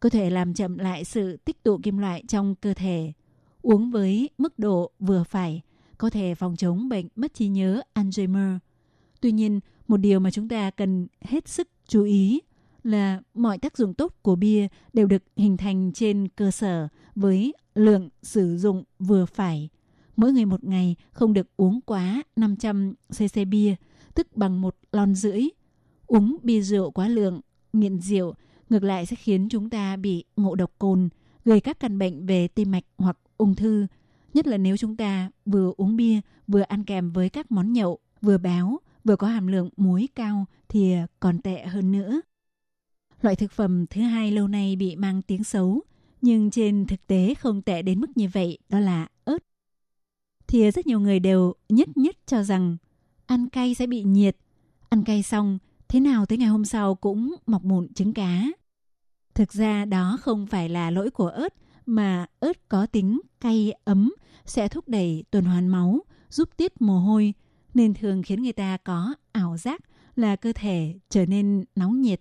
[0.00, 3.12] có thể làm chậm lại sự tích tụ kim loại trong cơ thể.
[3.62, 5.60] Uống với mức độ vừa phải
[5.98, 8.58] có thể phòng chống bệnh mất trí nhớ Alzheimer.
[9.20, 12.40] Tuy nhiên, một điều mà chúng ta cần hết sức chú ý
[12.82, 17.54] là mọi tác dụng tốt của bia đều được hình thành trên cơ sở với
[17.74, 19.68] lượng sử dụng vừa phải.
[20.16, 23.74] Mỗi người một ngày không được uống quá 500 cc bia,
[24.14, 25.48] tức bằng một lon rưỡi.
[26.06, 27.40] Uống bia rượu quá lượng,
[27.72, 28.34] nghiện rượu,
[28.70, 31.08] ngược lại sẽ khiến chúng ta bị ngộ độc cồn,
[31.44, 33.86] gây các căn bệnh về tim mạch hoặc ung thư.
[34.34, 37.98] Nhất là nếu chúng ta vừa uống bia, vừa ăn kèm với các món nhậu,
[38.22, 42.20] vừa béo, vừa có hàm lượng muối cao thì còn tệ hơn nữa.
[43.22, 45.82] Loại thực phẩm thứ hai lâu nay bị mang tiếng xấu,
[46.22, 49.38] nhưng trên thực tế không tệ đến mức như vậy, đó là ớt.
[50.46, 52.76] Thì rất nhiều người đều nhất nhất cho rằng
[53.26, 54.36] ăn cay sẽ bị nhiệt.
[54.88, 58.46] Ăn cay xong, thế nào tới ngày hôm sau cũng mọc mụn trứng cá.
[59.34, 61.54] Thực ra đó không phải là lỗi của ớt,
[61.86, 66.98] mà ớt có tính cay ấm sẽ thúc đẩy tuần hoàn máu, giúp tiết mồ
[66.98, 67.34] hôi,
[67.74, 69.80] nên thường khiến người ta có ảo giác
[70.16, 72.20] là cơ thể trở nên nóng nhiệt.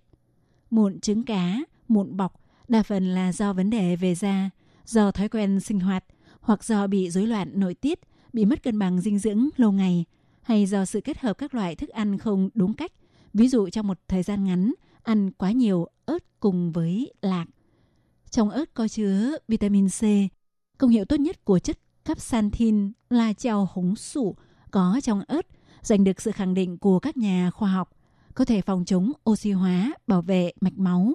[0.70, 4.50] Mụn trứng cá, mụn bọc đa phần là do vấn đề về da,
[4.86, 6.06] do thói quen sinh hoạt
[6.42, 8.00] hoặc do bị rối loạn nội tiết,
[8.34, 10.06] bị mất cân bằng dinh dưỡng lâu ngày,
[10.42, 12.92] hay do sự kết hợp các loại thức ăn không đúng cách.
[13.34, 17.46] Ví dụ trong một thời gian ngắn, ăn quá nhiều ớt cùng với lạc.
[18.30, 20.02] Trong ớt có chứa vitamin C.
[20.78, 24.36] Công hiệu tốt nhất của chất capsanthin là treo hống sủ
[24.72, 25.46] có trong ớt
[25.82, 27.90] giành được sự khẳng định của các nhà khoa học
[28.40, 31.14] có thể phòng chống oxy hóa, bảo vệ mạch máu.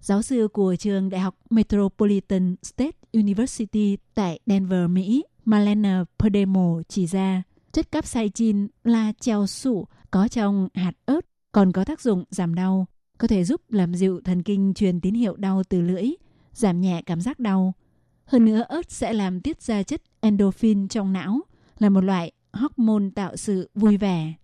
[0.00, 7.06] Giáo sư của trường Đại học Metropolitan State University tại Denver, Mỹ, Malena Perdemo chỉ
[7.06, 11.20] ra chất capsaicin là treo sủ có trong hạt ớt
[11.52, 12.86] còn có tác dụng giảm đau,
[13.18, 16.10] có thể giúp làm dịu thần kinh truyền tín hiệu đau từ lưỡi,
[16.52, 17.74] giảm nhẹ cảm giác đau.
[18.24, 21.40] Hơn nữa, ớt sẽ làm tiết ra chất endorphin trong não,
[21.78, 24.34] là một loại hormone tạo sự vui vẻ.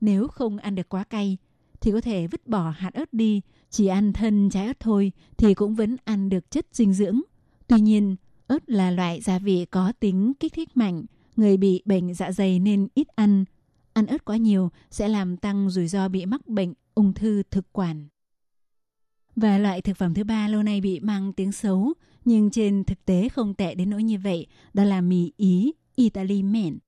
[0.00, 1.36] Nếu không ăn được quá cay,
[1.80, 5.54] thì có thể vứt bỏ hạt ớt đi, chỉ ăn thân trái ớt thôi thì
[5.54, 7.20] cũng vẫn ăn được chất dinh dưỡng.
[7.66, 11.04] Tuy nhiên, ớt là loại gia vị có tính kích thích mạnh,
[11.36, 13.44] người bị bệnh dạ dày nên ít ăn.
[13.92, 17.72] Ăn ớt quá nhiều sẽ làm tăng rủi ro bị mắc bệnh ung thư thực
[17.72, 18.08] quản.
[19.36, 21.92] Và loại thực phẩm thứ ba lâu nay bị mang tiếng xấu,
[22.24, 26.42] nhưng trên thực tế không tệ đến nỗi như vậy, đó là mì Ý, Italy
[26.42, 26.78] men.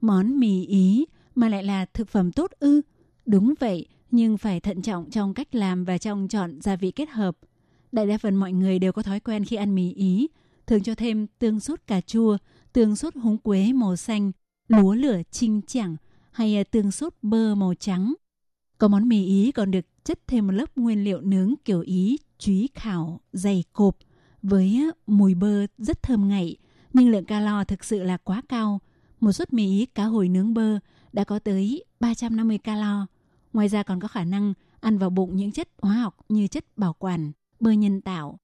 [0.00, 1.06] Món mì Ý
[1.38, 2.80] mà lại là thực phẩm tốt ư?
[3.26, 7.08] Đúng vậy, nhưng phải thận trọng trong cách làm và trong chọn gia vị kết
[7.08, 7.36] hợp.
[7.92, 10.28] Đại đa phần mọi người đều có thói quen khi ăn mì Ý,
[10.66, 12.36] thường cho thêm tương sốt cà chua,
[12.72, 14.32] tương sốt húng quế màu xanh,
[14.68, 15.96] lúa lửa chinh chẳng
[16.30, 18.14] hay à, tương sốt bơ màu trắng.
[18.78, 22.18] Có món mì Ý còn được chất thêm một lớp nguyên liệu nướng kiểu Ý
[22.38, 23.96] chúy khảo, dày cộp
[24.42, 26.56] với mùi bơ rất thơm ngậy,
[26.92, 28.80] nhưng lượng calo thực sự là quá cao.
[29.20, 30.78] Một suất mì Ý cá hồi nướng bơ
[31.12, 33.06] đã có tới 350 calo.
[33.52, 36.64] Ngoài ra còn có khả năng ăn vào bụng những chất hóa học như chất
[36.76, 38.38] bảo quản, bơ nhân tạo.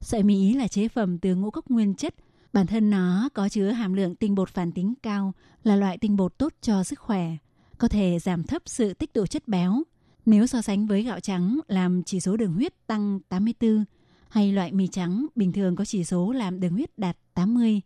[0.00, 2.14] Sợi mì Ý là chế phẩm từ ngũ cốc nguyên chất.
[2.52, 5.32] Bản thân nó có chứa hàm lượng tinh bột phản tính cao,
[5.64, 7.36] là loại tinh bột tốt cho sức khỏe,
[7.78, 9.82] có thể giảm thấp sự tích tụ chất béo.
[10.26, 13.84] Nếu so sánh với gạo trắng làm chỉ số đường huyết tăng 84,
[14.28, 17.80] hay loại mì trắng bình thường có chỉ số làm đường huyết đạt 80,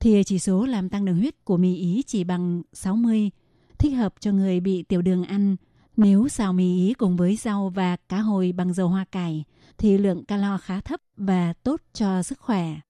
[0.00, 3.30] thì chỉ số làm tăng đường huyết của mì Ý chỉ bằng 60,
[3.78, 5.56] thích hợp cho người bị tiểu đường ăn.
[5.96, 9.44] Nếu xào mì Ý cùng với rau và cá hồi bằng dầu hoa cải,
[9.78, 12.80] thì lượng calo khá thấp và tốt cho sức khỏe.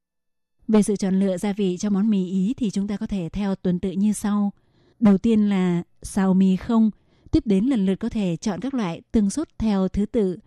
[0.69, 3.29] Về sự chọn lựa gia vị cho món mì Ý thì chúng ta có thể
[3.33, 4.53] theo tuần tự như sau.
[5.01, 6.91] Đầu tiên là xào mì không,
[7.31, 10.39] tiếp đến lần lượt có thể chọn các loại tương sốt theo thứ tự.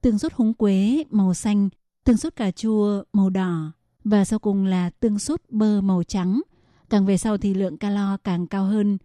[0.00, 1.68] Tương sốt húng quế màu xanh,
[2.04, 3.72] tương sốt cà chua màu đỏ
[4.04, 6.40] và sau cùng là tương sốt bơ màu trắng.
[6.90, 8.98] Càng về sau thì lượng calo càng cao hơn.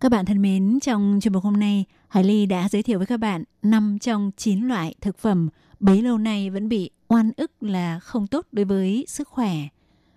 [0.00, 3.06] Các bạn thân mến, trong chương mục hôm nay, Hải Ly đã giới thiệu với
[3.06, 5.48] các bạn 5 trong 9 loại thực phẩm
[5.80, 9.52] bấy lâu nay vẫn bị oan ức là không tốt đối với sức khỏe.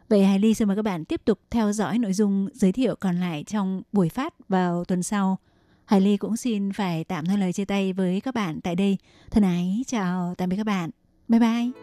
[0.10, 2.96] Vậy Hải Ly xin mời các bạn tiếp tục theo dõi nội dung giới thiệu
[3.00, 5.38] còn lại trong buổi phát vào tuần sau.
[5.86, 8.98] Hải Ly cũng xin phải tạm thôi lời chia tay với các bạn tại đây.
[9.32, 10.89] Thân ái, chào tạm biệt các bạn.
[11.28, 11.83] Bye bye.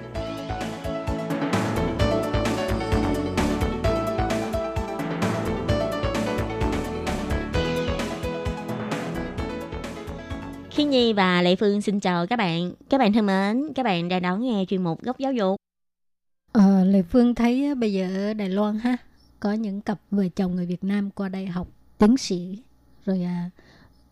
[11.13, 12.71] Và Lệ Phương xin chào các bạn.
[12.89, 15.55] Các bạn thân mến, các bạn đang đón nghe chuyên mục Góc Giáo dục.
[16.51, 18.97] Ờ, Lê Phương thấy á, bây giờ ở Đài Loan ha
[19.39, 22.57] có những cặp vợ chồng người Việt Nam qua đây học tiến sĩ
[23.05, 23.49] rồi à,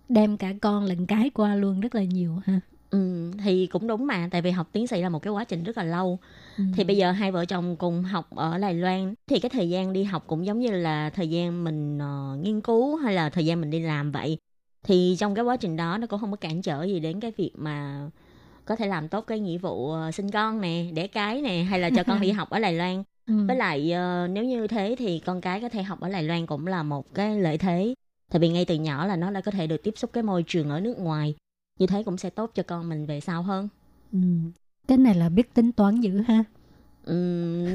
[0.10, 2.60] đem cả con lẫn cái qua luôn rất là nhiều ha.
[2.90, 5.64] Ừ, thì cũng đúng mà, tại vì học tiến sĩ là một cái quá trình
[5.64, 6.20] rất là lâu.
[6.58, 6.64] Ừ.
[6.76, 9.94] Thì bây giờ hai vợ chồng cùng học ở Đài Loan thì cái thời gian
[9.94, 13.46] đi học cũng giống như là thời gian mình ờ, nghiên cứu hay là thời
[13.46, 14.38] gian mình đi làm vậy.
[14.84, 17.32] Thì trong cái quá trình đó nó cũng không có cản trở gì đến cái
[17.38, 18.10] việc mà
[18.66, 21.80] có thể làm tốt cái nghĩa vụ ờ, sinh con nè, đẻ cái nè hay
[21.80, 23.04] là cho con đi học ở Đài Loan.
[23.28, 23.34] Ừ.
[23.48, 26.46] Với lại ờ, nếu như thế thì con cái có thể học ở Đài Loan
[26.46, 27.94] cũng là một cái lợi thế.
[28.32, 30.44] Tại vì ngay từ nhỏ là nó đã có thể được tiếp xúc cái môi
[30.48, 31.36] trường ở nước ngoài.
[31.80, 33.68] Như thế cũng sẽ tốt cho con mình về sau hơn.
[34.12, 34.20] Ừ.
[34.88, 36.44] Cái này là biết tính toán dữ ha.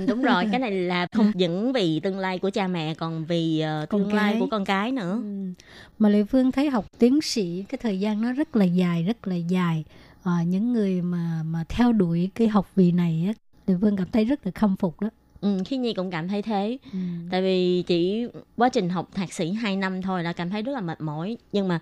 [0.09, 3.63] Đúng rồi, cái này là không những vì tương lai của cha mẹ còn vì
[3.89, 4.41] Con tương lai cái.
[4.41, 5.21] của con cái nữa.
[5.23, 5.53] Ừ.
[5.99, 9.27] Mà Lê Phương thấy học tiến sĩ cái thời gian nó rất là dài, rất
[9.27, 9.85] là dài.
[10.23, 13.33] Ờ, những người mà mà theo đuổi cái học vị này á,
[13.67, 15.11] Lê Phương cảm thấy rất là khâm phục đó.
[15.41, 16.79] Ừ, khi Nhi cũng cảm thấy thế.
[16.93, 16.99] Ừ.
[17.31, 20.73] Tại vì chỉ quá trình học thạc sĩ 2 năm thôi là cảm thấy rất
[20.73, 21.37] là mệt mỏi.
[21.53, 21.81] Nhưng mà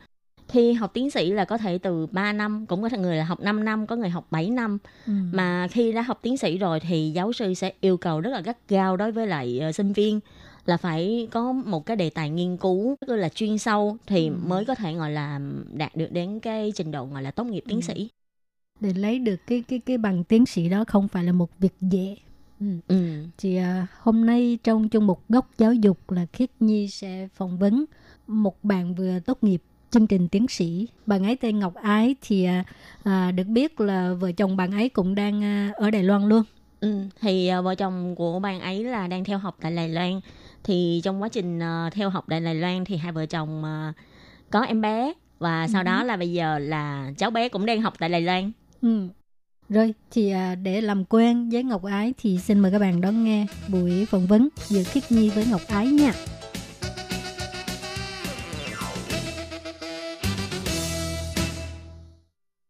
[0.52, 3.24] khi học tiến sĩ là có thể từ 3 năm, cũng có thể người là
[3.24, 4.78] học 5 năm, có người học 7 năm.
[5.06, 5.12] Ừ.
[5.32, 8.40] Mà khi đã học tiến sĩ rồi thì giáo sư sẽ yêu cầu rất là
[8.40, 10.20] gắt gao đối với lại ờ, sinh viên
[10.66, 14.34] là phải có một cái đề tài nghiên cứu rất là chuyên sâu thì Ừ.
[14.46, 15.40] mới có thể gọi là
[15.74, 17.82] đạt được đến cái trình độ gọi là tốt nghiệp tiến Ừ.
[17.82, 18.08] sĩ.
[18.80, 21.74] Để lấy được cái cái cái bằng tiến sĩ đó không phải là một việc
[21.80, 22.16] dễ.
[22.60, 22.66] Ừ.
[22.88, 23.24] Ừ.
[23.38, 27.58] Thì à, hôm nay trong chung mục góc giáo dục là Khiết Nhi sẽ phỏng
[27.58, 27.84] vấn
[28.26, 29.62] một bạn vừa tốt nghiệp
[29.92, 30.88] chương trình tiến sĩ.
[31.06, 32.64] Bạn ấy tên Ngọc Ái thì à,
[33.04, 36.42] à, được biết là vợ chồng bạn ấy cũng đang à, ở Đài Loan luôn.
[36.80, 40.20] Ừ, thì ờ, vợ chồng của bạn ấy là đang theo học tại Đài Loan.
[40.64, 43.92] Thì trong quá trình ờ, theo học tại Đài Loan thì hai vợ chồng ờ,
[44.50, 45.84] có em bé và sau Ừ.
[45.84, 48.52] đó là bây giờ là cháu bé cũng đang học tại Đài Loan.
[48.82, 49.08] Ừ.
[49.68, 53.24] Rồi thì à, để làm quen với Ngọc Ái thì xin mời các bạn đón
[53.24, 56.12] nghe buổi phỏng vấn giữa Khiết Nhi với Ngọc Ái nha.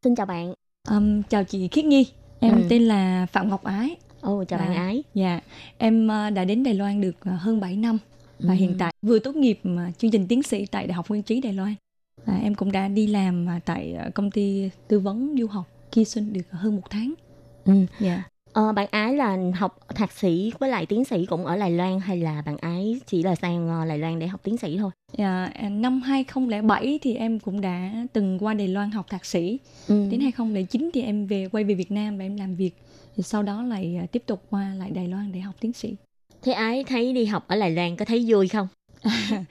[0.04, 0.54] Xin chào bạn.
[0.88, 2.06] Um, chào chị Khiết Nhi,
[2.40, 2.66] em Ừ.
[2.70, 3.96] tên là Phạm Ngọc Ái.
[4.20, 4.66] Ồ chào À.
[4.66, 5.02] bạn Ái.
[5.14, 5.40] Dạ,
[5.78, 7.98] em uh, đã đến Đài Loan được uh, hơn 7 năm
[8.38, 8.58] và Ừ.
[8.58, 11.40] hiện tại vừa tốt nghiệp uh, chương trình tiến sĩ tại Đại học Nguyên trí
[11.40, 11.74] Đài Loan.
[12.24, 16.32] À, em cũng đã đi làm tại công ty tư vấn du học Ki Xuân
[16.32, 17.14] được hơn một tháng.
[17.64, 17.72] Ừ.
[18.00, 18.22] Dạ.
[18.52, 22.00] Ờ, bạn Ái là học thạc sĩ với lại tiến sĩ cũng ở Đài Loan
[22.00, 24.90] hay là bạn Ái chỉ là sang ờ, Đài Loan để học tiến sĩ thôi?
[25.18, 29.58] Dạ, à, năm 2007 thì em cũng đã từng qua Đài Loan học thạc sĩ.
[29.88, 30.08] Ừ.
[30.10, 32.70] Đến 2009 thì em về quay về Việt Nam và em làm việc.
[33.16, 35.96] Thì sau đó lại uh, tiếp tục qua lại Đài Loan để học tiến sĩ.
[36.42, 38.68] Thế Ái thấy đi học ở Đài Loan có thấy vui không?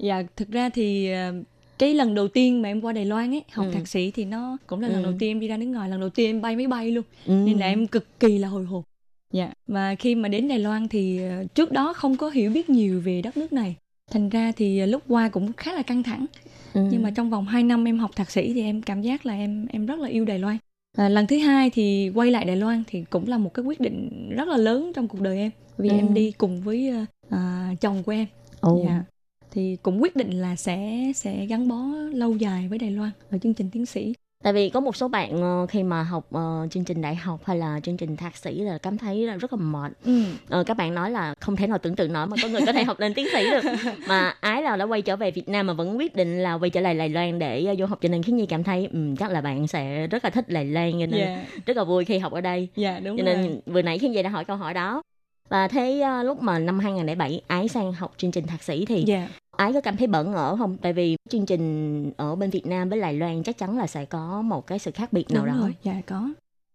[0.00, 1.32] Dạ, thực ra thì ờ,
[1.80, 3.72] cái lần đầu tiên mà em qua Đài Loan ấy, học Ừ.
[3.72, 5.02] thạc sĩ thì nó cũng là lần Ừ.
[5.02, 7.04] đầu tiên em đi ra nước ngoài, lần đầu tiên em bay máy bay luôn.
[7.26, 7.32] Ừ.
[7.46, 8.84] Nên là em cực kỳ là hồi hộp.
[9.32, 12.70] Dạ, và khi mà đến Đài Loan thì ờ, trước đó không có hiểu biết
[12.70, 13.76] nhiều về đất nước này.
[14.10, 16.26] Thành ra thì ờ, lúc qua cũng khá là căng thẳng.
[16.74, 16.80] Ừ.
[16.90, 19.34] Nhưng mà trong vòng 2 năm em học thạc sĩ thì em cảm giác là
[19.34, 20.56] em em rất là yêu Đài Loan.
[20.98, 23.80] À, lần thứ hai thì quay lại Đài Loan thì cũng là một cái quyết
[23.80, 25.50] định rất là lớn trong cuộc đời em.
[25.78, 25.94] Vì Ừ.
[25.96, 26.92] em đi cùng với
[27.30, 28.26] à, chồng của em.
[28.60, 28.82] Ồ.
[28.84, 29.02] Dạ.
[29.50, 31.76] Thì cũng quyết định là sẽ sẽ gắn bó
[32.12, 34.14] lâu dài với Đài Loan ở chương trình tiến sĩ.
[34.44, 37.40] Tại vì có một số bạn ờ, khi mà học ờ, chương trình đại học
[37.44, 39.92] hay là chương trình thạc sĩ là cảm thấy là rất là mệt.
[40.04, 40.22] Ừ.
[40.48, 42.72] Ờ, các bạn nói là không thể nào tưởng tượng nổi mà có người có
[42.72, 43.70] thể học lên tiến sĩ được.
[44.08, 46.70] Mà ái là đã quay trở về Việt Nam mà vẫn quyết định là quay
[46.70, 49.16] trở lại Đài Loan để ờ, du học cho nên khiến Nhi cảm thấy um,
[49.16, 51.44] chắc là bạn sẽ rất là thích Đài Loan cho nên Dạ.
[51.66, 52.68] rất là vui khi học ở đây.
[52.76, 53.34] Dạ đúng cho rồi.
[53.36, 55.02] nên vừa nãy khiến Nhi đã hỏi câu hỏi đó.
[55.50, 59.04] Và thế ờ, lúc mà năm 2007 ái sang học chương trình thạc sĩ thì
[59.06, 59.28] Dạ.
[59.56, 60.76] ái có cảm thấy bỡ ngỡ không?
[60.82, 64.04] Tại vì chương trình ở bên Việt Nam với Đài Loan chắc chắn là sẽ
[64.04, 65.60] có một cái sự khác biệt nào Đúng đó.
[65.60, 66.30] rồi, dạ có.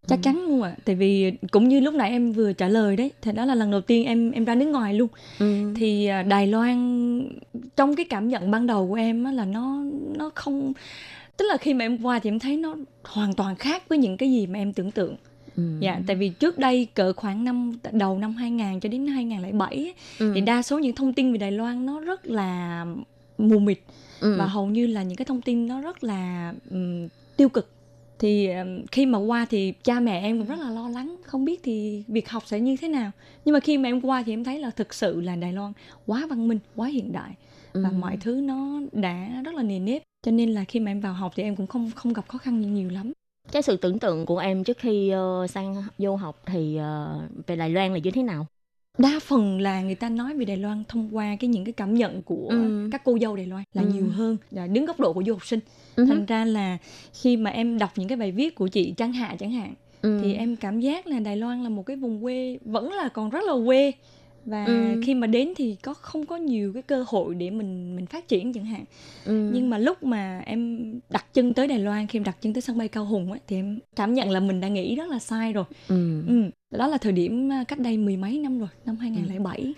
[0.08, 0.76] Chắc chắn luôn ạ.
[0.86, 3.72] Tại vì cũng như lúc nãy em vừa trả lời đấy, thì đó là lần
[3.72, 5.08] đầu tiên em em ra nước ngoài luôn.
[5.40, 5.74] Ừ.
[5.76, 7.30] Thì à, Đài Loan
[7.76, 9.84] trong cái cảm nhận ban đầu của em á là nó
[10.18, 10.74] nó không
[11.38, 14.18] tức là khi mà em qua thì em thấy nó hoàn toàn khác với những
[14.18, 15.16] cái gì mà em tưởng tượng.
[15.58, 15.64] Ừ.
[15.80, 19.94] Dạ, tại vì trước đây cỡ khoảng năm đầu năm 2000 cho đến 2007 ấy,
[20.20, 20.32] Ừ.
[20.36, 22.86] thì đa số những thông tin về Đài Loan nó rất là
[23.38, 23.80] mù mịt
[24.20, 24.36] Ừ.
[24.40, 27.70] và hầu như là những cái thông tin nó rất là ừm, tiêu cực
[28.20, 31.46] thì ừm, khi mà qua thì cha mẹ em cũng rất là lo lắng không
[31.46, 33.12] biết thì việc học sẽ như thế nào
[33.46, 35.74] nhưng mà khi mà em qua thì em thấy là thực sự là Đài Loan
[36.06, 37.32] quá văn minh quá hiện đại
[37.74, 37.96] và Ừ.
[38.00, 41.14] mọi thứ nó đã rất là nề nếp cho nên là khi mà em vào
[41.14, 43.12] học thì em cũng không không gặp khó khăn nhiều lắm
[43.52, 47.56] Cái sự tưởng tượng của em trước khi ờ, sang vô học thì ờ, về
[47.56, 48.48] Đài Loan là như thế nào?
[48.98, 51.94] đa phần là người ta nói về Đài Loan thông qua cái những cái cảm
[51.94, 52.90] nhận của Ừ.
[52.92, 53.88] các cô dâu Đài Loan là Ừ.
[53.88, 55.60] nhiều hơn là đứng góc độ của du học sinh
[55.96, 56.06] Ừ.
[56.06, 56.78] thành ra là
[57.22, 60.20] khi mà em đọc những cái bài viết của chị Trang Hạ chẳng hạn Ừ.
[60.24, 63.30] thì em cảm giác là Đài Loan là một cái vùng quê vẫn là còn
[63.30, 63.92] rất là quê
[64.46, 65.02] và Ừ.
[65.04, 68.28] khi mà đến thì có không có nhiều cái cơ hội để mình mình phát
[68.28, 68.84] triển chẳng hạn
[69.26, 69.50] Ừ.
[69.54, 72.62] nhưng mà lúc mà em đặt chân tới Đài Loan khi em đặt chân tới
[72.62, 75.20] sân bay Cao Hùng ấy, thì em cảm nhận là mình đã nghĩ rất là
[75.20, 76.22] sai rồi Ừ.
[76.28, 76.44] ừ.
[76.78, 79.74] đó là thời điểm à, cách đây mười mấy năm rồi năm 2007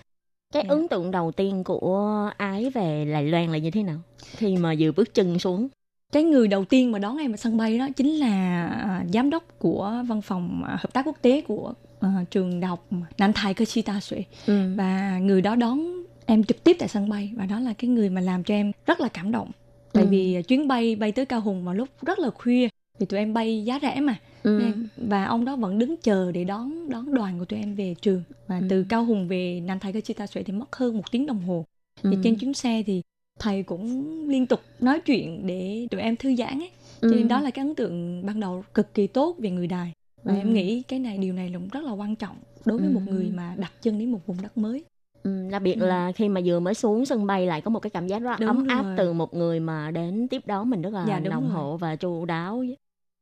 [0.53, 0.76] Cái Dạ.
[0.76, 3.99] ấn tượng đầu tiên của ái về Đài Loan là như thế nào?
[4.36, 5.68] Khi mà vừa bước chân xuống.
[6.13, 9.30] cái người đầu tiên mà đón em ở sân bay đó chính là à, giám
[9.30, 12.88] đốc của văn phòng à, hợp tác quốc tế của à, trường đại học
[13.18, 14.74] Nam Thái Cơ Chi Ta Suệ Ừ.
[14.76, 18.10] và người đó đón em trực tiếp tại sân bay và đó là cái người
[18.10, 19.52] mà làm cho em rất là cảm động
[19.93, 20.10] tại Ừ.
[20.10, 22.68] vì chuyến bay bay tới Cao Hùng vào lúc rất là khuya
[23.00, 24.62] vì tụi em bay giá rẻ mà Ừ.
[24.98, 28.24] Và ông đó vẫn đứng chờ để đón đón đoàn của tụi em về trường
[28.48, 28.66] và Ừ.
[28.70, 31.26] từ Cao Hùng về Nam Thái Cơ Chi Ta Suệ thì mất hơn một tiếng
[31.26, 31.66] đồng hồ
[32.04, 32.18] thì Ừ.
[32.24, 33.02] trên chuyến xe thì
[33.39, 36.70] thầy cũng liên tục nói chuyện để tụi em thư giãn ấy
[37.02, 37.14] cho Ừ.
[37.16, 39.91] nên đó là cái ấn tượng ban đầu cực kỳ tốt về người đài
[40.28, 40.38] và Ừ.
[40.39, 42.93] em nghĩ cái này điều này là cũng rất là quan trọng đối với Ừ.
[42.93, 44.84] một người mà đặt chân đến một vùng đất mới
[45.23, 45.86] Ừ, đặc biệt Ừ.
[45.86, 48.39] là khi mà vừa mới xuống sân bay lại có một cái cảm giác rất
[48.39, 48.97] Đúng ấm áp rồi.
[48.97, 52.25] từ một người mà đến tiếp đón mình rất là Dạ, nồng hộ và chu
[52.25, 52.63] đáo.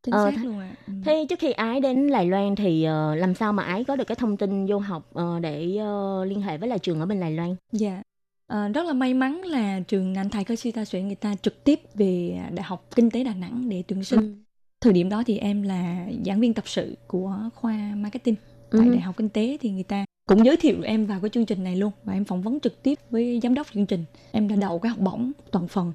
[0.04, 0.94] chính Ờ, xác th- luôn ạ ừ.
[1.06, 4.04] Thế trước khi ái đến Đài Loan thì ờ, làm sao mà ái có được
[4.08, 7.20] cái thông tin vô học ờ, để ờ, liên hệ với là trường ở bên
[7.20, 7.56] Đài Loan?
[7.72, 8.02] Dạ.
[8.48, 11.36] À, rất là may mắn là trường Nam Thái Cơ Sư Ta Suyện người ta
[11.42, 14.20] trực tiếp về Đại học Kinh tế Đà Nẵng để tuyển sinh.
[14.20, 14.45] Ừ.
[14.86, 18.36] Thời điểm đó thì em là giảng viên tập sự của khoa marketing
[18.72, 18.92] tại Ừ.
[18.92, 21.64] Đại học Kinh tế thì người ta cũng giới thiệu em vào cái chương trình
[21.64, 24.04] này luôn và em phỏng vấn trực tiếp với giám đốc chương trình.
[24.32, 25.94] Em đã đậu cái học bổng toàn phần.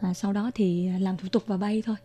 [0.00, 1.96] À, sau đó thì làm thủ tục và bay thôi.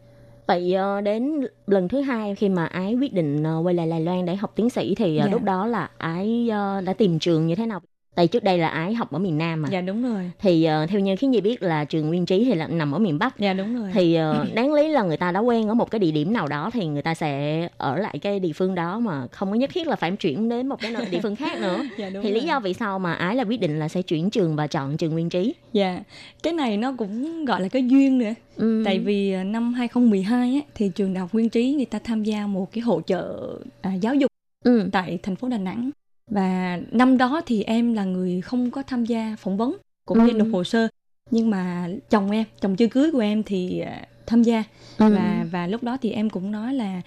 [0.48, 4.02] Vậy ờ, đến lần thứ hai khi mà ái quyết định ờ, quay lại Đài
[4.02, 5.32] Loan để học tiến sĩ thì ờ, Dạ.
[5.32, 6.50] lúc đó là ái
[6.86, 7.82] đã tìm trường như thế nào?
[8.20, 9.70] Tại trước đây là ái học ở miền Nam mà.
[9.72, 10.32] Dạ đúng rồi.
[10.40, 13.00] Thì ờ, theo như khiến gì biết là trường Nguyên Trí thì là nằm ở
[13.00, 13.40] miền Bắc.
[13.40, 13.90] Dạ đúng rồi.
[13.94, 16.48] thì ờ, đáng lý là người ta đã quen ở một cái địa điểm nào
[16.48, 19.70] đó thì người ta sẽ ở lại cái địa phương đó mà không có nhất
[19.74, 22.32] thiết là phải chuyển đến một cái nơi địa phương khác nữa Dạ đúng thì
[22.32, 22.42] rồi.
[22.42, 24.98] lý do vì sao mà ái là quyết định là sẽ chuyển trường và chọn
[24.98, 26.00] trường nguyên trí Dạ,
[26.44, 28.34] cái này nó cũng gọi là cái duyên nữa.
[28.56, 28.82] Ừ.
[28.86, 32.24] Tại vì à, năm 2012 á, thì trường đại học Nguyên Trí người ta tham
[32.24, 34.32] gia một cái hỗ trợ à, giáo dục
[34.66, 34.90] ừ.
[34.92, 35.92] tại thành phố Đà Nẵng.
[36.30, 40.32] Và năm đó thì em là người không có tham gia phỏng vấn cũng như
[40.34, 40.38] Ừ.
[40.38, 40.88] nộp hồ sơ.
[41.32, 44.64] Nhưng mà chồng em, chồng chưa cưới của em thì à, tham gia
[44.98, 45.14] Ừ.
[45.16, 47.02] và và lúc đó thì em cũng nói là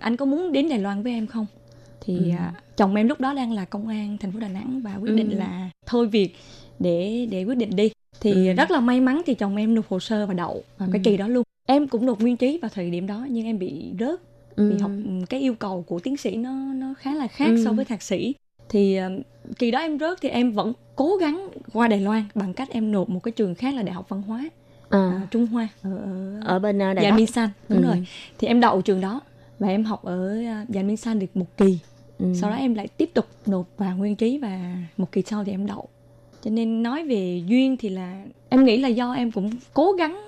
[0.00, 1.46] anh có muốn đến Đài Loan với em không?
[2.00, 2.30] Thì Ừ.
[2.38, 5.12] à, chồng em lúc đó đang là công an thành phố Đà Nẵng và quyết
[5.14, 5.36] định Ừ.
[5.38, 6.36] là thôi việc
[6.78, 7.90] để để quyết định đi
[8.20, 8.52] thì Ừ.
[8.52, 11.02] rất là may mắn thì chồng em nộp hồ sơ và đậu vào cái Ừ.
[11.04, 13.84] kỳ đó luôn em cũng nộp nguyên trí vào thời điểm đó nhưng em bị
[14.00, 14.20] rớt
[14.56, 14.68] Ừ.
[14.70, 14.90] vì học
[15.30, 17.64] cái yêu cầu của tiến sĩ nó nó khá là khác Ừ.
[17.64, 18.34] so với thạc sĩ
[18.68, 18.98] thì
[19.58, 22.92] kỳ đó em rớt thì em vẫn cố gắng qua Đài Loan bằng cách em
[22.92, 24.48] nộp một cái trường khác là đại học văn hóa
[24.90, 27.86] à, à, Trung Hoa ở, ở ở bên ờ, Đài Bắc Minh San đúng Ừ.
[27.86, 28.06] rồi
[28.38, 29.20] thì em đậu trường đó
[29.58, 31.78] và em học ở à, Dạ Minh San được một kỳ
[32.18, 32.26] ừ.
[32.40, 35.52] sau đó em lại tiếp tục nộp vào nguyên trí và một kỳ sau thì
[35.52, 35.88] em đậu
[36.44, 40.20] cho nên nói về duyên thì là em nghĩ là do em cũng cố gắng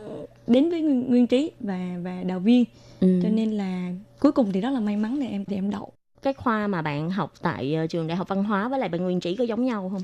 [0.46, 2.64] đến với nguyên, nguyên trí và và đào viên
[3.00, 3.20] ừ.
[3.22, 3.90] cho nên là
[4.20, 5.92] cuối cùng thì rất là may mắn để em thì em đậu.
[6.22, 9.02] Cái khoa mà bạn học tại ờ, trường đại học văn hóa với lại bên
[9.04, 10.02] nguyên trí có giống nhau không?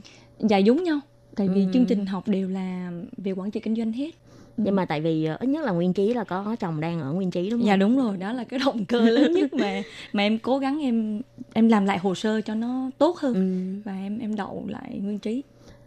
[0.48, 1.00] Dạ giống nhau.
[1.36, 1.70] Tại vì Ừ.
[1.72, 4.10] chương trình học đều là về quản trị kinh doanh hết.
[4.56, 7.12] Nhưng mà tại vì ờ, ít nhất là nguyên trí là có chồng đang ở
[7.12, 7.66] nguyên trí đúng không?
[7.66, 9.82] Dạ đúng rồi, đó là cái động cơ lớn nhất mà
[10.12, 11.20] mà em cố gắng em
[11.52, 13.34] em làm lại hồ sơ cho nó tốt hơn.
[13.34, 13.80] Ừ.
[13.84, 15.42] và em em đậu lại nguyên trí.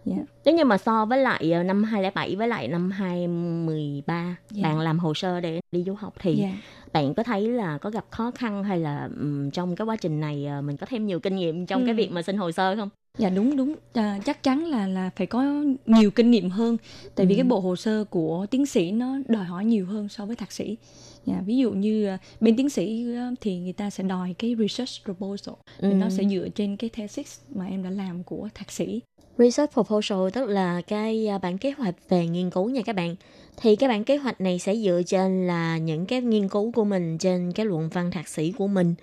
[0.05, 0.15] Dạ.
[0.45, 4.63] Nếu như mà so với lại ờ, năm 2007 với lại năm 2013 Dạ.
[4.63, 6.51] bạn làm hồ sơ để đi du học thì Dạ.
[6.93, 10.19] bạn có thấy là có gặp khó khăn hay là ừm, trong cái quá trình
[10.19, 11.97] này ờ, mình có thêm nhiều kinh nghiệm trong cái Ừ.
[11.97, 12.89] việc mà xin hồ sơ không?
[13.17, 15.43] Dạ đúng đúng à, chắc chắn là là phải có
[15.85, 16.77] nhiều kinh nghiệm hơn
[17.15, 17.37] tại vì Ừ.
[17.37, 20.51] cái bộ hồ sơ của tiến sĩ nó đòi hỏi nhiều hơn so với thạc
[20.51, 20.77] sĩ.
[21.25, 23.05] Dạ, ví dụ như bên tiến sĩ
[23.41, 25.87] thì người ta sẽ đòi cái research proposal Ừ.
[25.93, 29.01] nó sẽ dựa trên cái thesis mà em đã làm của thạc sĩ.
[29.37, 33.15] Research proposal tức là cái à, bản kế hoạch về nghiên cứu nha các bạn.
[33.57, 36.83] Thì cái bản kế hoạch này sẽ dựa trên là những cái nghiên cứu của
[36.85, 38.95] mình trên cái luận văn thạc sĩ của mình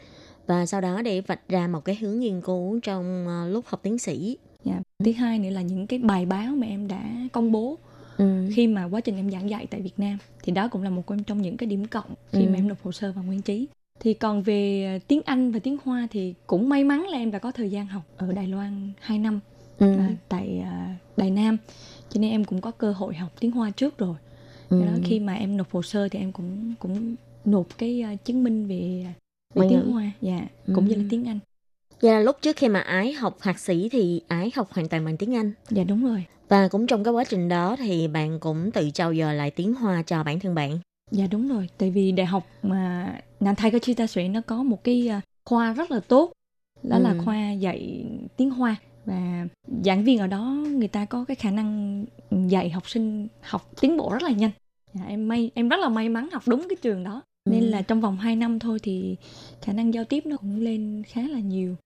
[0.46, 3.80] và sau đó để vạch ra một cái hướng nghiên cứu trong à, lúc học
[3.82, 4.36] tiến sĩ.
[4.64, 4.80] Dạ.
[5.04, 7.02] Thứ hai nữa là những cái bài báo mà em đã
[7.32, 7.78] công bố
[8.16, 8.46] Ừ.
[8.54, 11.02] khi mà quá trình em giảng dạy tại Việt Nam thì đó cũng là một
[11.26, 12.48] trong những cái điểm cộng khi Ừ.
[12.50, 13.66] mà em nộp hồ sơ vào nguyên trí.
[14.00, 17.30] Thì còn về à, tiếng Anh và tiếng Hoa thì cũng may mắn là em
[17.30, 19.40] đã có thời gian học ở Đài Loan 2 năm
[19.82, 19.92] Ừ.
[19.98, 21.56] à, tại à, Đài Nam
[22.08, 24.16] cho nên em cũng có cơ hội học tiếng Hoa trước rồi.
[24.68, 24.80] Ừ.
[24.80, 27.14] Do đó khi mà em nộp hồ sơ thì em cũng cũng
[27.44, 29.06] nộp cái à, chứng minh về
[29.54, 29.90] về tiếng ngữ.
[29.90, 31.06] Hoa, dạ, cũng như là Ừ.
[31.10, 31.38] tiếng Anh.
[32.00, 35.16] Và lúc trước khi mà ái học thạc sĩ thì ái học hoàn toàn bằng
[35.16, 35.52] tiếng Anh.
[35.70, 36.24] Dạ đúng rồi.
[36.48, 39.74] Và cũng trong cái quá trình đó thì bạn cũng tự trau dồi lại tiếng
[39.74, 40.78] Hoa cho bản thân bạn.
[41.10, 44.84] Dạ đúng rồi, tại vì đại học mà Nam Thái Chita Sủy nó có một
[44.84, 45.10] cái
[45.44, 46.32] khoa rất là tốt,
[46.82, 47.18] đó là Ừ.
[47.24, 48.04] khoa dạy
[48.36, 49.46] tiếng Hoa và
[49.84, 52.04] giảng viên ở đó người ta có cái khả năng
[52.48, 54.50] dạy học sinh học tiến bộ rất là nhanh.
[54.94, 57.22] Dạ, em may em rất là may mắn học đúng cái trường đó.
[57.50, 57.70] Nên Ừ.
[57.70, 59.16] là trong vòng 2 năm thôi thì
[59.62, 61.76] khả năng giao tiếp nó cũng lên khá là nhiều.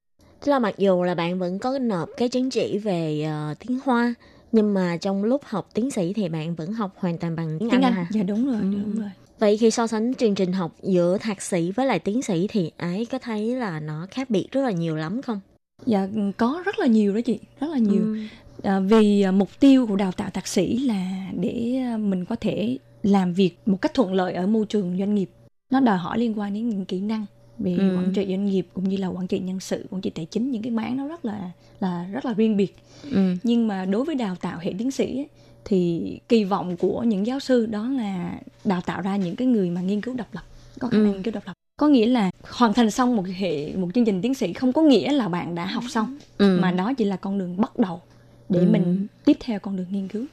[0.45, 3.79] Tức là mặc dù là bạn vẫn có nộp cái chứng chỉ về ờ, tiếng
[3.85, 4.15] Hoa
[4.53, 7.71] nhưng mà trong lúc học tiến sĩ thì bạn vẫn học hoàn toàn bằng tiếng,
[7.71, 8.07] Tiếng Anh, Anh, hả?
[8.11, 8.69] dạ đúng rồi, Ừ.
[8.73, 9.11] đúng rồi.
[9.39, 12.71] Vậy khi so sánh chương trình học giữa thạc sĩ với lại tiến sĩ thì
[12.77, 15.41] ái có thấy là nó khác biệt rất là nhiều lắm không?
[15.85, 18.03] Dạ có rất là nhiều đó chị, rất là nhiều.
[18.03, 18.17] Ừ.
[18.63, 22.37] À, vì à, mục tiêu của đào tạo thạc sĩ là để à, mình có
[22.37, 25.31] thể làm việc một cách thuận lợi ở môi trường doanh nghiệp.
[25.71, 27.27] Nó đòi hỏi liên quan đến những kỹ năng
[27.59, 27.97] về Ừ.
[27.97, 30.51] quản trị doanh nghiệp cũng như là quản trị nhân sự, quản trị tài chính
[30.51, 31.51] những cái mảng nó rất là
[31.81, 32.77] là rất là riêng biệt.
[33.11, 33.35] Ừ.
[33.43, 35.29] Nhưng mà đối với đào tạo hệ tiến sĩ ấy,
[35.65, 39.71] thì kỳ vọng của những giáo sư đó là đào tạo ra những cái người
[39.71, 40.45] mà nghiên cứu độc lập,
[40.81, 41.13] có khả năng Ừ.
[41.13, 41.53] nghiên cứu độc lập.
[41.81, 44.83] Có nghĩa là hoàn thành xong một hệ một chương trình tiến sĩ không có
[44.83, 46.59] nghĩa là bạn đã học xong Ừ.
[46.61, 48.01] mà đó chỉ là con đường bắt đầu
[48.49, 48.67] để Ừ.
[48.67, 50.25] mình tiếp theo con đường nghiên cứu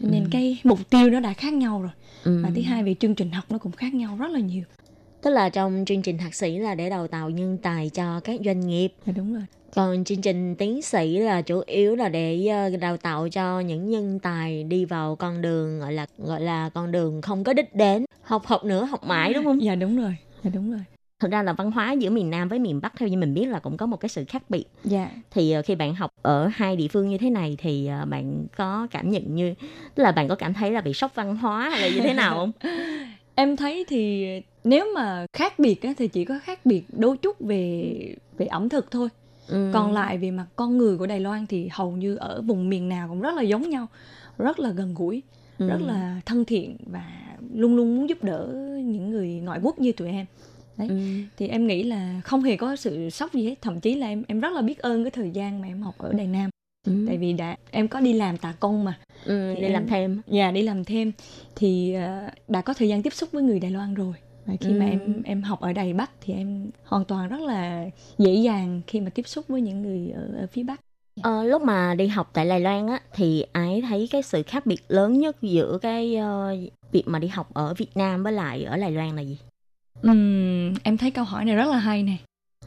[0.00, 0.28] cho nên Ừ.
[0.32, 1.90] cái mục tiêu nó đã khác nhau rồi
[2.24, 2.40] Ừ.
[2.44, 4.64] và thứ hai về chương trình học nó cũng khác nhau rất là nhiều
[5.22, 8.40] Tức là trong chương trình thạc sĩ là để đào tạo nhân tài cho các
[8.44, 8.92] doanh nghiệp.
[9.06, 9.42] dạ đúng rồi
[9.74, 13.88] Còn chương trình tiến sĩ là chủ yếu là để ờ, đào tạo cho những
[13.90, 17.74] nhân tài đi vào con đường gọi là gọi là con đường không có đích
[17.74, 19.62] đến, học học nữa học mãi đúng không?
[19.62, 20.80] dạ đúng rồi dạ đúng rồi
[21.20, 23.44] Thực ra là văn hóa giữa miền Nam với miền Bắc theo như mình biết
[23.46, 24.64] là cũng có một cái sự khác biệt.
[24.84, 28.04] dạ Thì ờ, khi bạn học ở hai địa phương như thế này thì ờ,
[28.04, 29.54] bạn có cảm nhận như
[29.94, 32.14] tức là bạn có cảm thấy là bị sốc văn hóa hay là như thế
[32.14, 32.52] nào không?
[33.34, 34.26] em thấy thì
[34.64, 38.68] nếu mà khác biệt á, thì chỉ có khác biệt đôi chút về về ẩm
[38.68, 39.08] thực thôi
[39.48, 39.70] Ừ.
[39.72, 42.88] còn lại về mặt con người của Đài Loan thì hầu như ở vùng miền
[42.88, 43.86] nào cũng rất là giống nhau
[44.38, 45.22] rất là gần gũi
[45.58, 45.68] Ừ.
[45.68, 47.04] rất là thân thiện và
[47.54, 48.48] luôn luôn muốn giúp đỡ
[48.84, 50.26] những người ngoại quốc như tụi em
[50.76, 50.96] đấy Ừ.
[51.36, 54.22] thì em nghĩ là không hề có sự sốc gì hết thậm chí là em
[54.28, 56.50] em rất là biết ơn cái thời gian mà em học ở Đài Nam
[56.86, 56.92] Ừ.
[57.08, 59.86] tại vì đã em có đi làm tà công mà Ừ, thì đi em- làm
[59.86, 60.20] thêm.
[60.28, 61.12] Dạ đi làm thêm
[61.56, 64.14] thì ờ, đã có thời gian tiếp xúc với người Đài Loan rồi
[64.46, 64.90] và khi mà Ừ.
[64.90, 67.86] em em học ở Đài Bắc thì em hoàn toàn rất là
[68.18, 70.80] dễ dàng khi mà tiếp xúc với những người ở, ở phía Bắc
[71.20, 74.66] Ờ, lúc mà đi học tại Đài Loan á thì ái thấy cái sự khác
[74.66, 76.56] biệt lớn nhất giữa cái ờ,
[76.92, 79.38] việc mà đi học ở Việt Nam với lại ở Đài Loan là gì?
[80.02, 82.16] Ừm, em thấy câu hỏi này rất là hay nè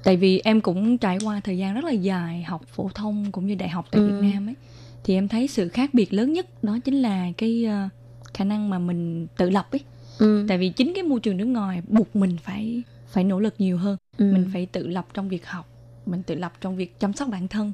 [0.04, 3.48] tại vì em cũng trải qua thời gian rất là dài học phổ thông cũng
[3.48, 4.06] như đại học tại Ừ.
[4.08, 4.56] Việt Nam ấy
[5.04, 7.90] thì em thấy sự khác biệt lớn nhất đó chính là cái ờ,
[8.34, 9.82] khả năng mà mình tự lập ấy
[10.20, 10.46] Ừ.
[10.50, 13.78] tại vì chính cái môi trường nước ngoài buộc mình phải phải nỗ lực nhiều
[13.78, 14.26] hơn Ừ.
[14.32, 15.66] mình phải tự lập trong việc học
[16.06, 17.72] mình tự lập trong việc chăm sóc bản thân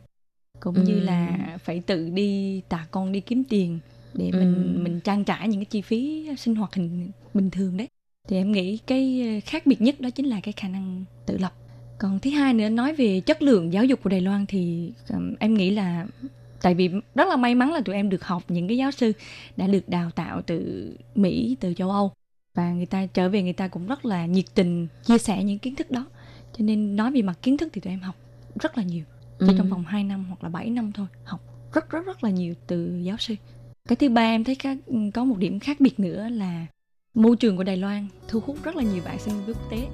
[0.62, 0.82] cũng Ừ.
[0.82, 3.80] như là phải tự đi tà con đi kiếm tiền
[4.14, 4.82] để mình Ừ.
[4.82, 7.88] mình trang trải những cái chi phí sinh hoạt hình bình thường đấy.
[8.28, 11.38] Thì em nghĩ cái ờ, khác biệt nhất đó chính là cái khả năng tự
[11.38, 11.53] lập.
[11.97, 14.91] Còn thứ hai nữa nói về chất lượng giáo dục của Đài Loan thì
[15.39, 16.07] em nghĩ là
[16.62, 19.12] tại vì rất là may mắn là tụi em được học những cái giáo sư
[19.57, 22.12] đã được đào tạo từ Mỹ từ châu Âu.
[22.55, 25.59] Và người ta trở về người ta cũng rất là nhiệt tình chia sẻ những
[25.59, 26.05] kiến thức đó.
[26.57, 28.16] Cho nên nói về mặt kiến thức thì tụi em học
[28.59, 29.03] rất là nhiều
[29.48, 29.54] chỉ Ừ.
[29.58, 31.42] trong vòng 2 năm hoặc là 7 năm thôi học
[31.74, 33.36] rất rất rất là nhiều từ giáo sư
[33.89, 34.76] cái thứ ba em thấy có,
[35.14, 36.66] có một điểm khác biệt nữa là
[37.14, 39.88] môi trường của Đài Loan thu hút rất là nhiều bạn sinh viên quốc tế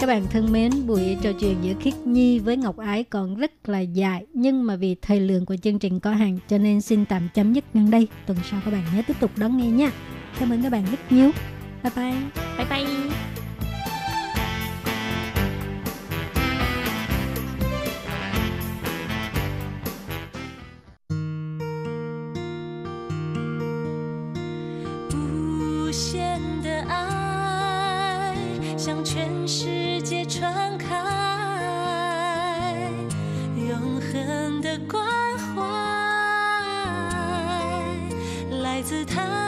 [0.00, 3.68] Các bạn thân mến, buổi trò chuyện giữa Khiết Nhi với Ngọc Ái còn rất
[3.68, 7.04] là dài nhưng mà vì thời lượng của chương trình có hạn cho nên xin
[7.04, 8.08] tạm chấm dứt ngang đây.
[8.26, 9.90] Tuần sau các bạn nhớ tiếp tục đón nghe nha.
[10.40, 11.30] Cảm ơn các bạn rất nhiều.
[11.88, 12.12] 拜拜。
[12.58, 12.84] 拜拜。
[25.14, 28.34] 无限的爱
[28.76, 30.94] 向全世界传开
[33.56, 35.02] 永恒的关
[35.38, 35.62] 怀
[38.60, 39.47] 来自他。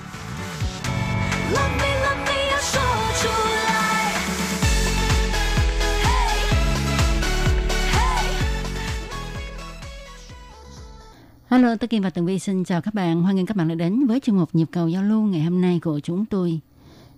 [11.61, 13.23] Hello, tôi Kim và Tường Vi xin chào các bạn.
[13.23, 15.61] Hoan nghênh các bạn đã đến với chương mục Nhịp cầu giao lưu ngày hôm
[15.61, 16.59] nay của chúng tôi.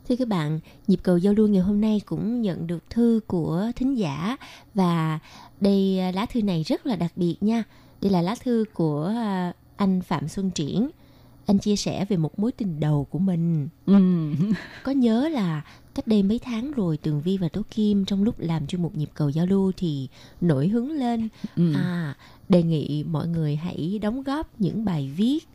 [0.09, 3.71] Thưa các bạn, nhịp cầu giao lưu ngày hôm nay cũng nhận được thư của
[3.75, 4.37] thính giả
[4.73, 5.19] và
[5.61, 7.63] đây à, lá thư này rất là đặc biệt nha.
[8.01, 10.89] Đây là lá thư của à, anh Phạm Xuân Triển.
[11.45, 13.67] Anh chia sẻ về một mối tình đầu của mình.
[14.83, 15.61] Có nhớ là
[15.95, 18.95] cách đây mấy tháng rồi Tường Vi và Tố Kim trong lúc làm chuyên mục
[18.97, 20.07] nhịp cầu giao lưu thì
[20.41, 21.73] nổi hứng lên Ừ.
[21.75, 22.15] à
[22.49, 25.47] đề nghị mọi người hãy đóng góp những bài viết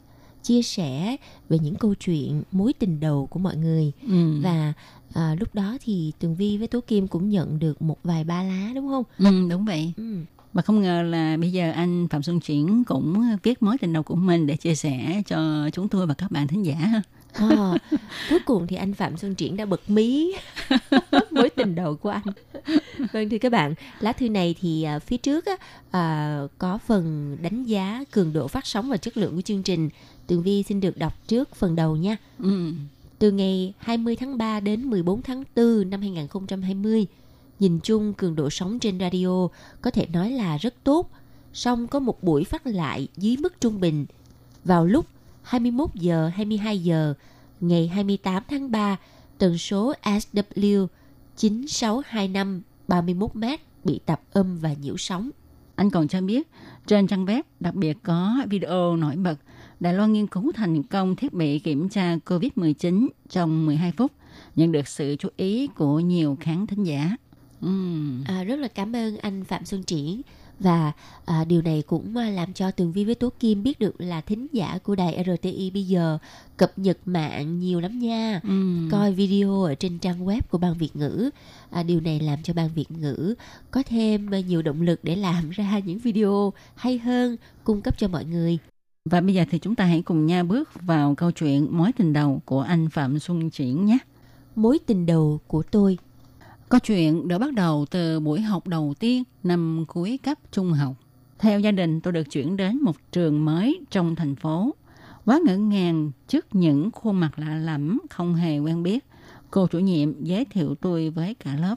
[0.43, 1.17] chia sẻ
[1.49, 4.41] về những câu chuyện mối tình đầu của mọi người Ừ.
[4.43, 4.73] và
[5.15, 8.43] à, lúc đó thì Tường Vi với Tố Kim cũng nhận được một vài ba
[8.43, 9.05] lá đúng không?
[9.19, 9.93] Ừ, đúng vậy.
[9.97, 10.17] Ừ.
[10.53, 14.03] Mà không ngờ là bây giờ anh Phạm Xuân Triển cũng viết mối tình đầu
[14.03, 16.75] của mình để chia sẻ cho chúng tôi và các bạn thính giả.
[16.75, 17.03] ha.
[17.33, 17.75] À,
[18.31, 20.33] cuối cùng thì anh Phạm Xuân Triển đã bật mí
[21.31, 22.23] mối tình đầu của anh.
[23.13, 25.57] Vâng thưa các bạn, lá thư này thì à, phía trước á,
[25.91, 29.89] à, có phần đánh giá cường độ phát sóng và chất lượng của chương trình.
[30.27, 32.17] Tường Vi xin được đọc trước phần đầu nha.
[32.39, 32.73] Ừ.
[33.19, 37.07] Từ ngày 20 tháng 3 đến 14 tháng 4 năm 2020,
[37.61, 39.49] nhìn chung cường độ sóng trên radio
[39.83, 41.11] có thể nói là rất tốt.
[41.53, 44.07] Song có một buổi phát lại dưới mức trung bình
[44.65, 45.07] vào lúc
[45.43, 47.15] 21 giờ 22 giờ
[47.61, 48.97] ngày 28 tháng 3,
[49.39, 50.87] tần số SW
[51.37, 53.45] 9625 31 m
[53.85, 55.31] bị tạp âm và nhiễu sóng.
[55.75, 56.49] Anh còn cho biết
[56.87, 59.37] trên trang web đặc biệt có video nổi bật
[59.81, 64.13] Đài Loan nghiên cứu thành công thiết bị kiểm tra COVID-19 trong 12 phút,
[64.57, 67.17] nhận được sự chú ý của nhiều khán thính giả.
[68.25, 70.23] À, rất là cảm ơn anh Phạm Xuân Triển
[70.61, 70.93] và
[71.25, 74.21] à, điều này cũng à, làm cho Tường Vi với Tố Kim biết được là
[74.21, 76.19] thính giả của đài RTI bây giờ
[76.57, 78.41] cập nhật mạng nhiều lắm nha.
[78.43, 78.89] Ừm.
[78.91, 81.31] Coi video ở trên trang web của ban Việt ngữ.
[81.71, 83.35] À, điều này làm cho ban Việt ngữ
[83.71, 87.99] có thêm à, nhiều động lực để làm ra những video hay hơn cung cấp
[87.99, 88.59] cho mọi người.
[89.05, 92.13] Và bây giờ thì chúng ta hãy cùng nhau bước vào câu chuyện mối tình
[92.13, 93.99] đầu của anh Phạm Xuân Triển nhé.
[94.57, 95.99] Mối tình đầu của tôi
[96.69, 100.95] Câu chuyện được bắt đầu từ buổi học đầu tiên năm cuối cấp trung học.
[101.39, 104.75] Theo gia đình, tôi được chuyển đến một trường mới trong thành phố.
[105.25, 109.05] Quá ngỡ ngàng trước những khuôn mặt lạ lẫm không hề quen biết.
[109.51, 111.77] Cô chủ nhiệm giới thiệu tôi với cả lớp.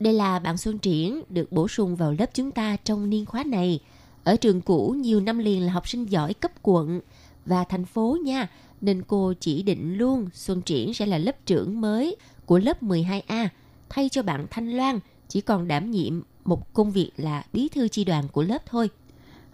[0.00, 3.44] Đây là bạn Xuân Triển, được bổ sung vào lớp chúng ta trong niên khóa
[3.44, 3.80] này.
[4.24, 7.00] Ở trường cũ, nhiều năm liền là học sinh giỏi cấp quận
[7.46, 8.48] và thành phố nha.
[8.80, 13.48] Nên cô chỉ định luôn Xuân Triển sẽ là lớp trưởng mới của lớp 12A
[13.90, 17.88] thay cho bạn Thanh Loan chỉ còn đảm nhiệm một công việc là bí thư
[17.88, 18.90] chi đoàn của lớp thôi.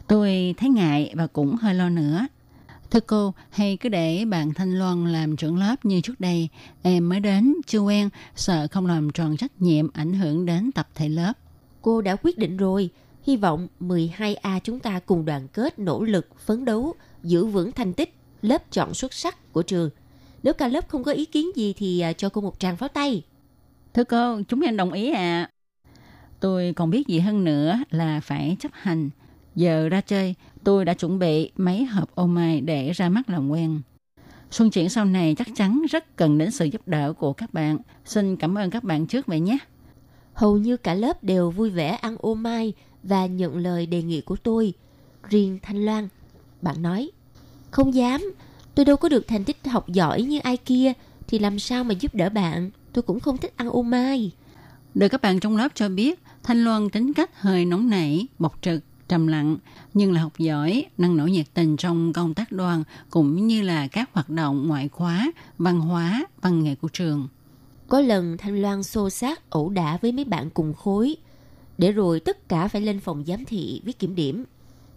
[0.07, 2.27] Tôi thấy ngại và cũng hơi lo nữa.
[2.91, 6.49] Thưa cô, hay cứ để bạn Thanh Loan làm trưởng lớp như trước đây,
[6.83, 10.89] em mới đến, chưa quen, sợ không làm tròn trách nhiệm ảnh hưởng đến tập
[10.95, 11.33] thể lớp.
[11.83, 12.91] Cô đã quyết định rồi.
[13.23, 17.93] Hy vọng 12A chúng ta cùng đoàn kết nỗ lực phấn đấu, giữ vững thành
[17.93, 19.91] tích lớp chọn xuất sắc của trường.
[20.43, 22.89] Nếu cả lớp không có ý kiến gì thì à, cho cô một tràng pháo
[22.89, 23.23] tay.
[23.97, 25.51] Thưa cô, chúng em đồng ý ạ.
[26.41, 29.11] Tôi còn biết gì hơn nữa là phải chấp hành.
[29.55, 30.35] Giờ ra chơi,
[30.65, 33.81] tôi đã chuẩn bị mấy hộp ô mai để ra mắt làm quen.
[34.51, 37.79] Xuân chuyển sau này chắc chắn rất cần đến sự giúp đỡ của các bạn.
[38.05, 39.59] Xin cảm ơn các bạn trước vậy nhé.
[40.35, 42.73] Hầu như cả lớp đều vui vẻ ăn ô mai
[43.03, 44.73] và nhận lời đề nghị của tôi.
[45.29, 46.09] Riêng Thanh Loan,
[46.63, 47.11] bạn nói,
[47.71, 48.35] không dám,
[48.75, 50.93] tôi đâu có được thành tích học giỏi như ai kia,
[51.29, 54.33] thì làm sao mà giúp đỡ bạn, tôi cũng không thích ăn ô mai.
[54.95, 58.59] Được các bạn trong lớp cho biết, Thanh Loan tính cách hơi nóng nảy, bộc
[58.63, 59.57] trực, trầm lặng,
[59.95, 63.89] nhưng là học giỏi, năng nổ nhiệt tình trong công tác đoàn cũng như là
[63.89, 67.29] các hoạt động ngoại khóa, văn hóa, văn nghệ của trường.
[67.89, 71.17] Có lần Thanh Loan xô xát ẩu đả với mấy bạn cùng khối,
[71.79, 74.45] để rồi tất cả phải lên phòng giám thị viết kiểm điểm,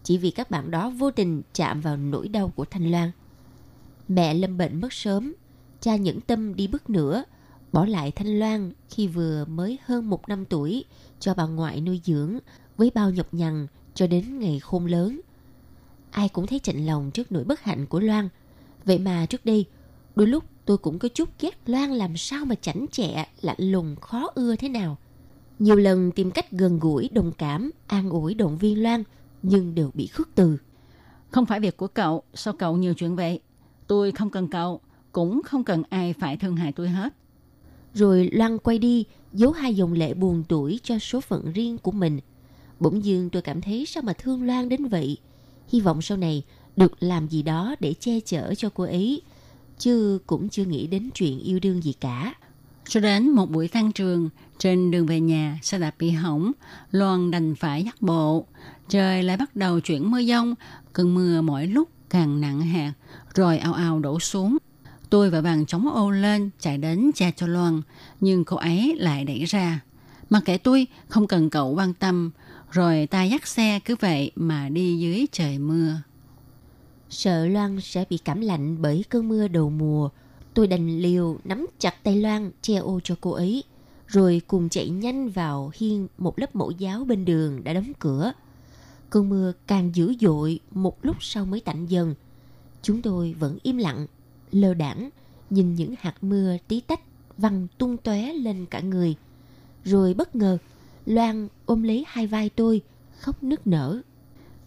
[0.04, 3.12] chỉ vì các bạn đó vô tình chạm vào nỗi đau của Thanh Loan.
[4.08, 5.34] Mẹ lâm bệnh mất sớm,
[5.82, 7.24] cha nhẫn tâm đi bước nữa,
[7.72, 10.86] bỏ lại Thanh Loan khi vừa mới hơn một năm tuổi
[11.20, 12.40] cho bà ngoại nuôi dưỡng
[12.78, 15.22] với bao nhọc nhằn cho đến ngày khôn lớn.
[16.12, 18.30] Ai cũng thấy chạnh lòng trước nỗi bất hạnh của Loan.
[18.86, 19.66] Vậy mà trước đây,
[20.16, 23.96] đôi lúc tôi cũng có chút ghét Loan làm sao mà chảnh chẹ, lạnh lùng,
[23.96, 24.98] khó ưa thế nào.
[25.60, 29.04] Nhiều lần tìm cách gần gũi, đồng cảm, an ủi động viên Loan,
[29.44, 30.58] nhưng đều bị khước từ.
[31.32, 33.40] Không phải việc của cậu, sao cậu nhiều chuyện vậy?
[33.88, 37.14] Tôi không cần cậu, cũng không cần ai phải thương hại tôi hết.
[37.94, 41.92] Rồi Loan quay đi, giấu hai dòng lệ buồn tuổi cho số phận riêng của
[41.92, 42.20] mình.
[42.80, 45.18] Bỗng dưng tôi cảm thấy sao mà thương Loan đến vậy.
[45.68, 46.44] Hy vọng sau này
[46.76, 49.22] được làm gì đó để che chở cho cô ấy.
[49.78, 52.34] Chứ cũng chưa nghĩ đến chuyện yêu đương gì cả.
[52.88, 56.52] Cho đến một buổi tan trường, trên đường về nhà, xe đạp bị hỏng,
[56.92, 58.46] Loan đành phải dắt bộ.
[58.90, 60.56] Trời lại bắt đầu chuyển mưa giông,
[60.94, 62.94] cơn mưa mỗi lúc càng nặng hạt,
[63.34, 64.58] rồi ao ao đổ xuống.
[65.10, 67.82] Tôi và vàng chống ô lên, chạy đến cha cho Loan,
[68.20, 69.80] nhưng cô ấy lại đẩy ra.
[70.30, 72.32] Mặc kệ tôi, không cần cậu quan tâm,
[72.72, 76.02] rồi ta dắt xe cứ vậy mà đi dưới trời mưa.
[77.10, 80.10] Sợ Loan sẽ bị cảm lạnh bởi cơn mưa đầu mùa,
[80.54, 83.64] tôi đành liều nắm chặt tay Loan che ô cho cô ấy,
[84.08, 88.32] rồi cùng chạy nhanh vào hiên một lớp mẫu giáo bên đường đã đóng cửa.
[89.10, 92.16] Cơn mưa càng dữ dội, một lúc sau mới tạnh dần.
[92.82, 94.08] Chúng tôi vẫn im lặng,
[94.52, 95.10] lơ đãng
[95.50, 97.02] nhìn những hạt mưa tí tách
[97.38, 99.16] văng tung tóe lên cả người.
[99.84, 100.58] Rồi bất ngờ,
[101.06, 102.82] Loan ôm lấy hai vai tôi,
[103.20, 104.02] khóc nức nở.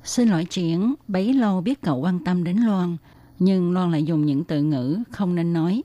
[0.04, 2.96] Xin lỗi Triển, bấy lâu biết cậu quan tâm đến Loan,
[3.38, 5.82] nhưng Loan lại dùng những từ ngữ không nên nói.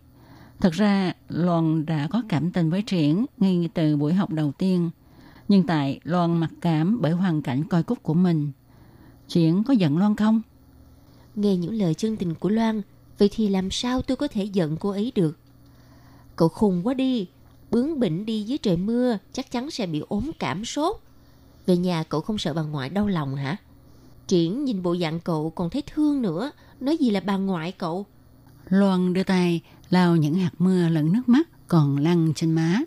[0.60, 4.90] Thật ra, Loan đã có cảm tình với Triển ngay từ buổi học đầu tiên.
[5.48, 8.52] Nhưng tại Loan mặc cảm bởi hoàn cảnh coi cúc của mình.
[9.28, 10.42] Triển có giận Loan không?
[11.36, 12.82] Nghe những lời chân tình của Loan,
[13.18, 15.38] vậy thì làm sao tôi có thể giận cô ấy được?
[16.36, 17.28] Cậu khùng quá đi,
[17.72, 20.96] bướng bỉnh đi dưới trời mưa chắc chắn sẽ bị ốm cảm sốt.
[21.66, 23.58] Về nhà cậu không sợ bà ngoại đau lòng hả?
[24.28, 28.06] Triển nhìn bộ dạng cậu còn thấy thương nữa, nói gì là bà ngoại cậu.
[28.70, 32.82] Loan đưa tay lau những hạt mưa lẫn nước mắt còn lăn trên má.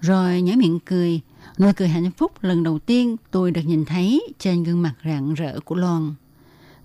[0.00, 1.20] Rồi nhếch miệng cười,
[1.58, 5.34] nụ cười hạnh phúc lần đầu tiên tôi được nhìn thấy trên gương mặt rạng
[5.34, 6.14] rỡ của Loan.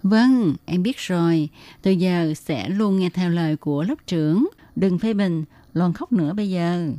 [0.10, 1.50] Vâng, em biết rồi,
[1.82, 4.48] từ giờ sẽ luôn nghe theo lời của lớp trưởng.
[4.76, 5.44] Đừng phê bình,
[5.74, 6.92] Loan khóc nữa bây giờ.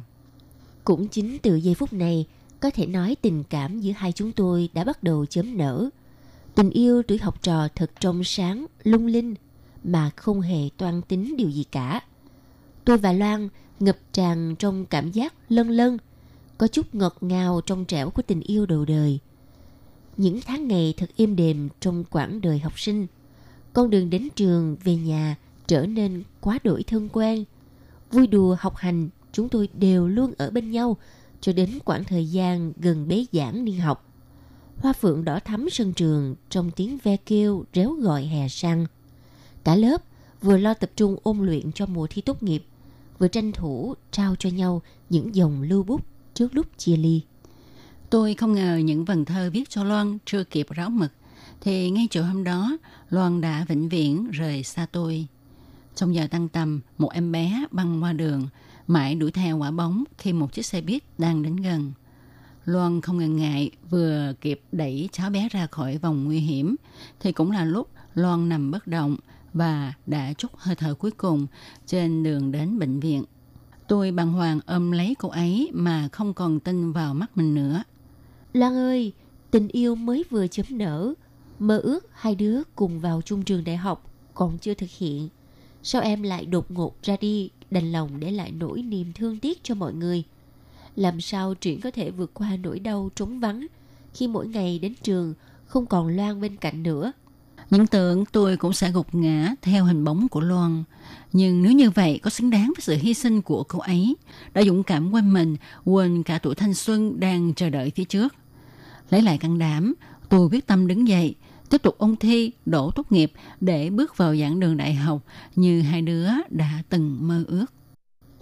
[0.85, 2.27] Cũng chính từ giây phút này,
[2.61, 5.89] có thể nói tình cảm giữa hai chúng tôi đã bắt đầu chớm nở.
[6.55, 9.35] Tình yêu tuổi học trò thật trong sáng, lung linh,
[9.85, 12.01] mà không hề toan tính điều gì cả.
[12.85, 13.49] Tôi và Loan
[13.81, 15.99] ngập tràn trong cảm giác lân lân,
[16.59, 19.19] có chút ngọt ngào trong trẻo của tình yêu đầu đời.
[20.19, 23.07] Những tháng ngày thật êm đềm trong quãng đời học sinh.
[23.73, 27.45] Con đường đến trường, về nhà trở nên quá đổi thân quen.
[28.11, 30.97] Vui đùa học hành, chúng tôi đều luôn ở bên nhau
[31.41, 34.05] cho đến quãng thời gian gần bế giảng niên học.
[34.77, 38.87] Hoa phượng đỏ thắm sân trường trong tiếng ve kêu réo gọi hè sang.
[39.65, 40.03] Cả lớp
[40.43, 42.65] vừa lo tập trung ôn luyện cho mùa thi tốt nghiệp,
[43.19, 46.05] vừa tranh thủ trao cho nhau những dòng lưu bút
[46.35, 47.23] trước lúc chia ly.
[48.11, 51.13] Tôi không ngờ những vần thơ viết cho Loan chưa kịp ráo mực,
[51.61, 52.77] thì ngay chiều hôm đó,
[53.11, 55.27] Loan đã vĩnh viễn rời xa tôi.
[55.95, 58.49] Trong giờ tăng tầm, một em bé băng qua đường,
[58.87, 61.93] mãi đuổi theo quả bóng khi một chiếc xe buýt đang đến gần.
[62.65, 66.77] Loan không ngần ngại vừa kịp đẩy cháu bé ra khỏi vòng nguy hiểm,
[67.21, 69.17] thì cũng là lúc Loan nằm bất động
[69.55, 71.47] và đã chút hơi thở cuối cùng
[71.87, 73.25] trên đường đến bệnh viện.
[73.89, 77.83] Tôi bàng hoàng ôm lấy cô ấy mà không còn tin vào mắt mình nữa.
[78.53, 79.13] Loan ơi,
[79.51, 81.15] tình yêu mới vừa chấm nở.
[81.59, 85.29] Mơ ước hai đứa cùng vào chung trường đại học còn chưa thực hiện.
[85.83, 89.65] Sao em lại đột ngột ra đi đành lòng để lại nỗi niềm thương tiếc
[89.65, 90.25] cho mọi người?
[90.97, 93.67] Làm sao chuyện có thể vượt qua nỗi đau trống vắng
[94.15, 95.35] khi mỗi ngày đến trường
[95.67, 97.13] không còn Loan bên cạnh nữa.
[97.71, 100.85] Những tưởng tôi cũng sẽ gục ngã theo hình bóng của Loan.
[101.33, 104.17] Nhưng nếu như vậy có xứng đáng với sự hy sinh của cô ấy,
[104.55, 108.35] đã dũng cảm quên mình, quên cả tuổi thanh xuân đang chờ đợi phía trước.
[109.11, 109.95] Lấy lại can đảm,
[110.29, 111.35] tôi quyết tâm đứng dậy,
[111.71, 115.23] tiếp tục ôn thi, đổ tốt nghiệp để bước vào giảng đường đại học
[115.57, 117.67] như hai đứa đã từng mơ ước.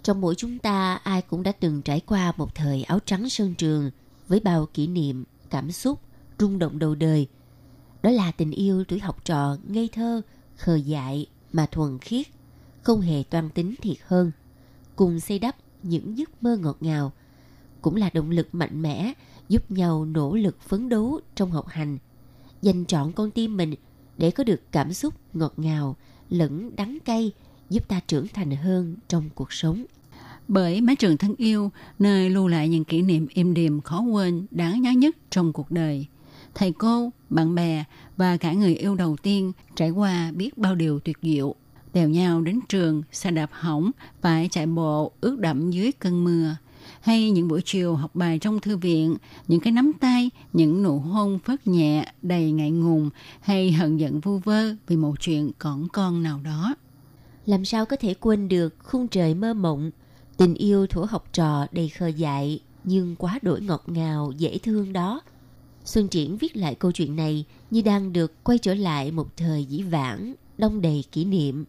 [0.03, 3.53] Trong mỗi chúng ta, ai cũng đã từng trải qua một thời áo trắng sơn
[3.57, 3.91] trường
[4.27, 5.99] với bao kỷ niệm, cảm xúc,
[6.39, 7.27] rung động đầu đời.
[8.03, 10.21] Đó là tình yêu tuổi học trò ngây thơ,
[10.55, 12.27] khờ dại mà thuần khiết,
[12.81, 14.31] không hề toan tính thiệt hơn.
[14.95, 17.11] Cùng xây đắp những giấc mơ ngọt ngào,
[17.81, 19.13] cũng là động lực mạnh mẽ
[19.49, 21.97] giúp nhau nỗ lực phấn đấu trong học hành,
[22.61, 23.75] dành trọn con tim mình
[24.17, 25.95] để có được cảm xúc ngọt ngào
[26.29, 27.31] lẫn đắng cay
[27.69, 29.85] giúp ta trưởng thành hơn trong cuộc sống.
[30.47, 34.45] Bởi mái trường thân yêu, nơi lưu lại những kỷ niệm êm đềm khó quên,
[34.51, 36.07] đáng nhớ nhất trong cuộc đời.
[36.55, 37.83] Thầy cô, bạn bè
[38.17, 41.55] và cả người yêu đầu tiên trải qua biết bao điều tuyệt diệu.
[41.93, 43.91] Đèo nhau đến trường, xe đạp hỏng,
[44.21, 46.55] phải chạy bộ ướt đẫm dưới cơn mưa.
[47.01, 49.15] Hay những buổi chiều học bài trong thư viện,
[49.47, 53.09] những cái nắm tay, những nụ hôn phớt nhẹ, đầy ngại ngùng,
[53.41, 56.75] hay hận giận vu vơ vì một chuyện cỏn con nào đó.
[57.45, 59.91] Làm sao có thể quên được khung trời mơ mộng,
[60.37, 64.93] tình yêu thủ học trò đầy khờ dại nhưng quá đổi ngọt ngào, dễ thương
[64.93, 65.21] đó.
[65.85, 69.65] Xuân Triển viết lại câu chuyện này như đang được quay trở lại một thời
[69.65, 71.65] dĩ vãng, đông đầy kỷ niệm.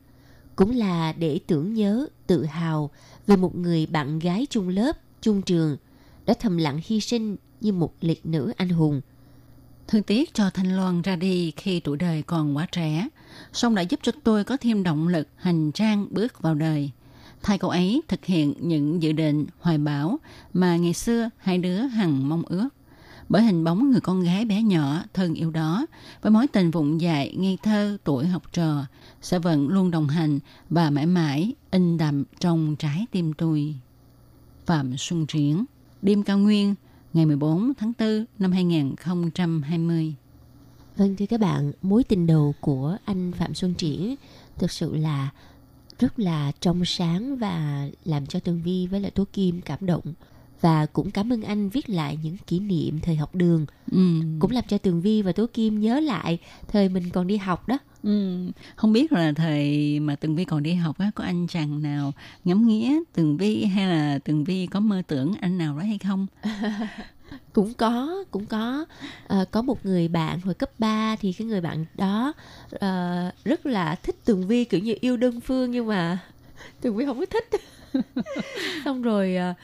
[0.57, 2.91] Cũng là để tưởng nhớ, tự hào
[3.27, 5.77] về một người bạn gái chung lớp, chung trường,
[6.27, 9.01] đã thầm lặng hy sinh như một liệt nữ anh hùng.
[9.89, 13.09] Thương tiếc cho Thanh Loan ra đi khi tuổi đời còn quá trẻ,
[13.53, 16.91] song đã giúp cho tôi có thêm động lực hành trang bước vào đời.
[17.43, 20.19] Thay cậu ấy thực hiện những dự định hoài bão
[20.53, 22.69] mà ngày xưa hai đứa hằng mong ước.
[23.29, 25.87] Bởi hình bóng người con gái bé nhỏ thân yêu đó,
[26.23, 28.85] với mối tình vụng dại ngây thơ tuổi học trò,
[29.23, 30.39] sẽ vẫn luôn đồng hành
[30.71, 33.75] và mãi mãi in đậm trong trái tim tôi.
[34.69, 35.65] Phạm Xuân Triển,
[36.03, 36.75] Đêm Cao Nguyên,
[37.13, 40.15] ngày 14 tháng 4 năm 2020.
[40.97, 44.15] Vâng thưa các bạn, mối tình đầu của anh Phạm Xuân Triển
[44.59, 45.31] thực sự là
[45.99, 50.15] rất là trong sáng và làm cho Tường Vi với lại Tố Kim cảm động
[50.61, 54.21] và cũng cảm ơn anh viết lại những kỷ niệm thời học đường Ừ.
[54.39, 56.39] cũng làm cho Tường Vi và Tố Kim nhớ lại
[56.69, 58.37] thời mình còn đi học đó Ừ.
[58.77, 62.13] Không biết là thời mà Tường Vi còn đi học á, có anh chàng nào
[62.45, 65.99] ngắm nghía Tường Vi hay là Tường Vi có mơ tưởng anh nào đó hay
[65.99, 66.27] không?
[67.53, 68.85] cũng có cũng có
[69.29, 72.33] à, có một người bạn hồi cấp 3 thì cái người bạn đó
[72.71, 76.19] ờ, rất là thích Tường Vi kiểu như yêu đơn phương nhưng mà
[76.81, 77.51] Tường Vi không có thích
[78.85, 79.55] xong rồi ờ,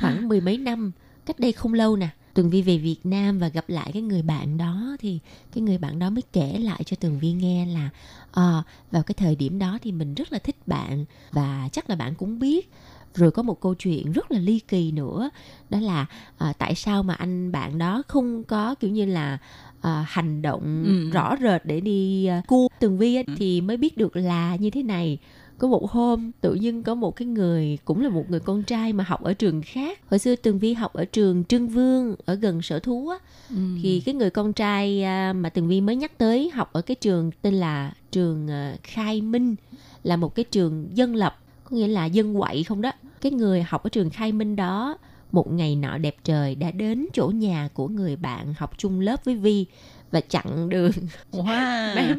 [0.00, 0.92] khoảng mười mấy năm
[1.26, 4.22] cách đây không lâu nè Tường Vi về Việt Nam và gặp lại cái người
[4.22, 5.18] bạn đó thì
[5.52, 7.90] cái người bạn đó mới kể lại cho Tường Vi nghe là
[8.32, 11.96] ờ, vào cái thời điểm đó thì mình rất là thích bạn và chắc là
[11.96, 12.70] bạn cũng biết.
[13.14, 15.30] Rồi có một câu chuyện rất là ly kỳ nữa
[15.70, 16.06] đó là
[16.38, 19.38] à, tại sao mà anh bạn đó không có kiểu như là
[19.80, 21.10] à, hành động Ừ.
[21.10, 22.68] rõ rệt để đi à, cua?
[22.80, 25.18] Tường vi á, thì mới biết được là như thế này
[25.58, 28.92] có một hôm tự nhiên có một cái người cũng là một người con trai
[28.92, 30.00] mà học ở trường khác.
[30.10, 33.18] Hồi xưa tường vi học ở trường trưng vương ở gần sở thú á.
[33.50, 33.56] Ừ.
[33.82, 36.94] thì cái người con trai à, mà tường vi mới nhắc tới học ở cái
[36.94, 39.54] trường tên là trường à, khai minh
[40.02, 42.92] là một cái trường dân lập có nghĩa là dân quậy không đó.
[43.20, 44.98] Cái người học ở trường khai minh đó
[45.32, 49.24] một ngày nọ đẹp trời đã đến chỗ nhà của người bạn học chung lớp
[49.24, 49.66] với vi
[50.10, 50.90] và chặn đường
[51.32, 51.94] Wow.
[51.96, 52.18] mém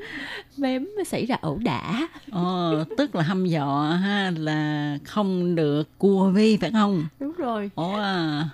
[0.58, 6.30] mém xảy ra ẩu đả Ờ, tức là hăm dọ ha là không được cua
[6.30, 7.06] Vi phải không?
[7.20, 8.50] đúng rồi Ồ à.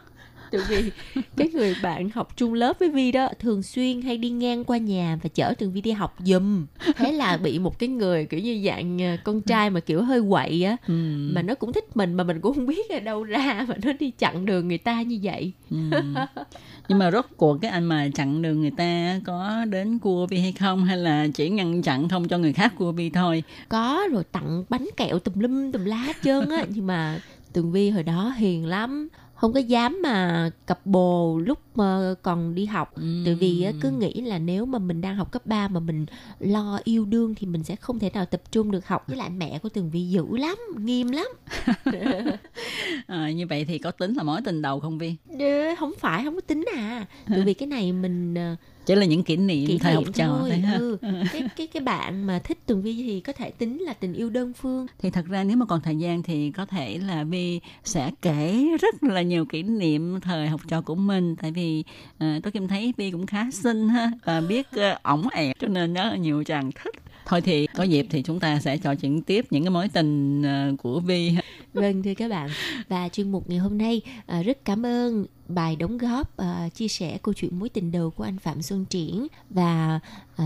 [0.52, 0.91] Tại vì
[1.38, 4.78] cái người bạn học chung lớp với Vi đó thường xuyên hay đi ngang qua
[4.78, 6.66] nhà và chở Tường Vi đi học giùm.
[6.97, 10.22] Thế là bị một cái người kiểu như dạng ờ, con trai mà kiểu hơi
[10.30, 10.93] quậy á Ừ.
[11.34, 13.93] mà nó cũng thích mình mà mình cũng không biết ở đâu ra mà nó
[14.00, 15.52] đi chặn đường người ta như vậy.
[15.72, 15.78] Ừ.
[16.88, 20.39] Nhưng mà rốt cuộc cái anh mà chặn đường người ta có đến cua Vi
[20.39, 23.43] hay không hay là chỉ ngăn chặn không cho người khác cua Vi thôi?
[23.70, 27.20] Có rồi tặng bánh kẹo tùm lum tùm lá hết trơn á nhưng mà
[27.54, 29.08] Tường Vi hồi đó hiền lắm
[29.40, 33.21] không có dám mà cặp bồ lúc mà còn đi học Ừ.
[33.25, 36.05] Tại vì cứ nghĩ là nếu mà mình đang học cấp 3 mà mình
[36.39, 39.30] lo yêu đương thì mình sẽ không thể nào tập trung được học với lại
[39.30, 41.27] mẹ của Tường Vi dữ lắm, nghiêm lắm.
[43.07, 45.15] À, như vậy thì có tính là mối tình đầu không Vi?
[45.38, 47.05] Đê, không phải không có tính à.
[47.27, 48.55] Tại vì cái này mình ờ,
[48.86, 50.63] Chỉ là những kỷ niệm kỷ thời học niệm trò thôi.
[50.80, 50.97] Ừ.
[51.34, 54.30] Cái cái cái bạn mà thích Tường Vi thì có thể tính là tình yêu
[54.30, 54.88] đơn phương.
[54.99, 58.65] Thì thật ra nếu mà còn thời gian thì có thể là Vi sẽ kể
[58.82, 61.84] rất là nhiều kỷ niệm thời học trò của mình tại vì vì
[62.20, 65.67] ờ, tôi Kim thấy Vi cũng khá xinh ha và biết uh, ổng ẹt cho
[65.67, 66.95] nên rất nhiều chàng thích.
[67.30, 70.41] Thôi thì có dịp thì chúng ta sẽ trò chuyện tiếp những cái mối tình
[70.41, 71.36] uh, của Vi.
[71.73, 72.49] Vâng thưa các bạn
[72.88, 76.88] và chuyên mục ngày hôm nay à, rất cảm ơn bài đóng góp à, chia
[76.88, 79.99] sẻ câu chuyện mối tình đầu của anh Phạm Xuân Triển và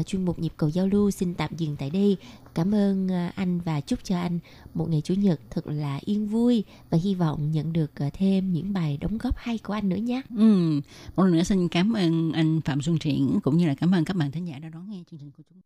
[0.06, 2.18] chuyên mục nhịp cầu giao lưu xin tạm dừng tại đây.
[2.54, 4.40] Cảm ơn anh và chúc cho anh
[4.74, 8.74] một ngày chủ nhật thật là yên vui và hy vọng nhận được thêm những
[8.74, 10.22] bài đóng góp hay của anh nữa nhé.
[10.38, 10.82] Ừ.
[11.16, 14.06] Một lần nữa xin cảm ơn anh Phạm Xuân Triển cũng như là cảm ơn
[14.06, 15.62] các bạn thính giả đã đón nghe chương trình của chúng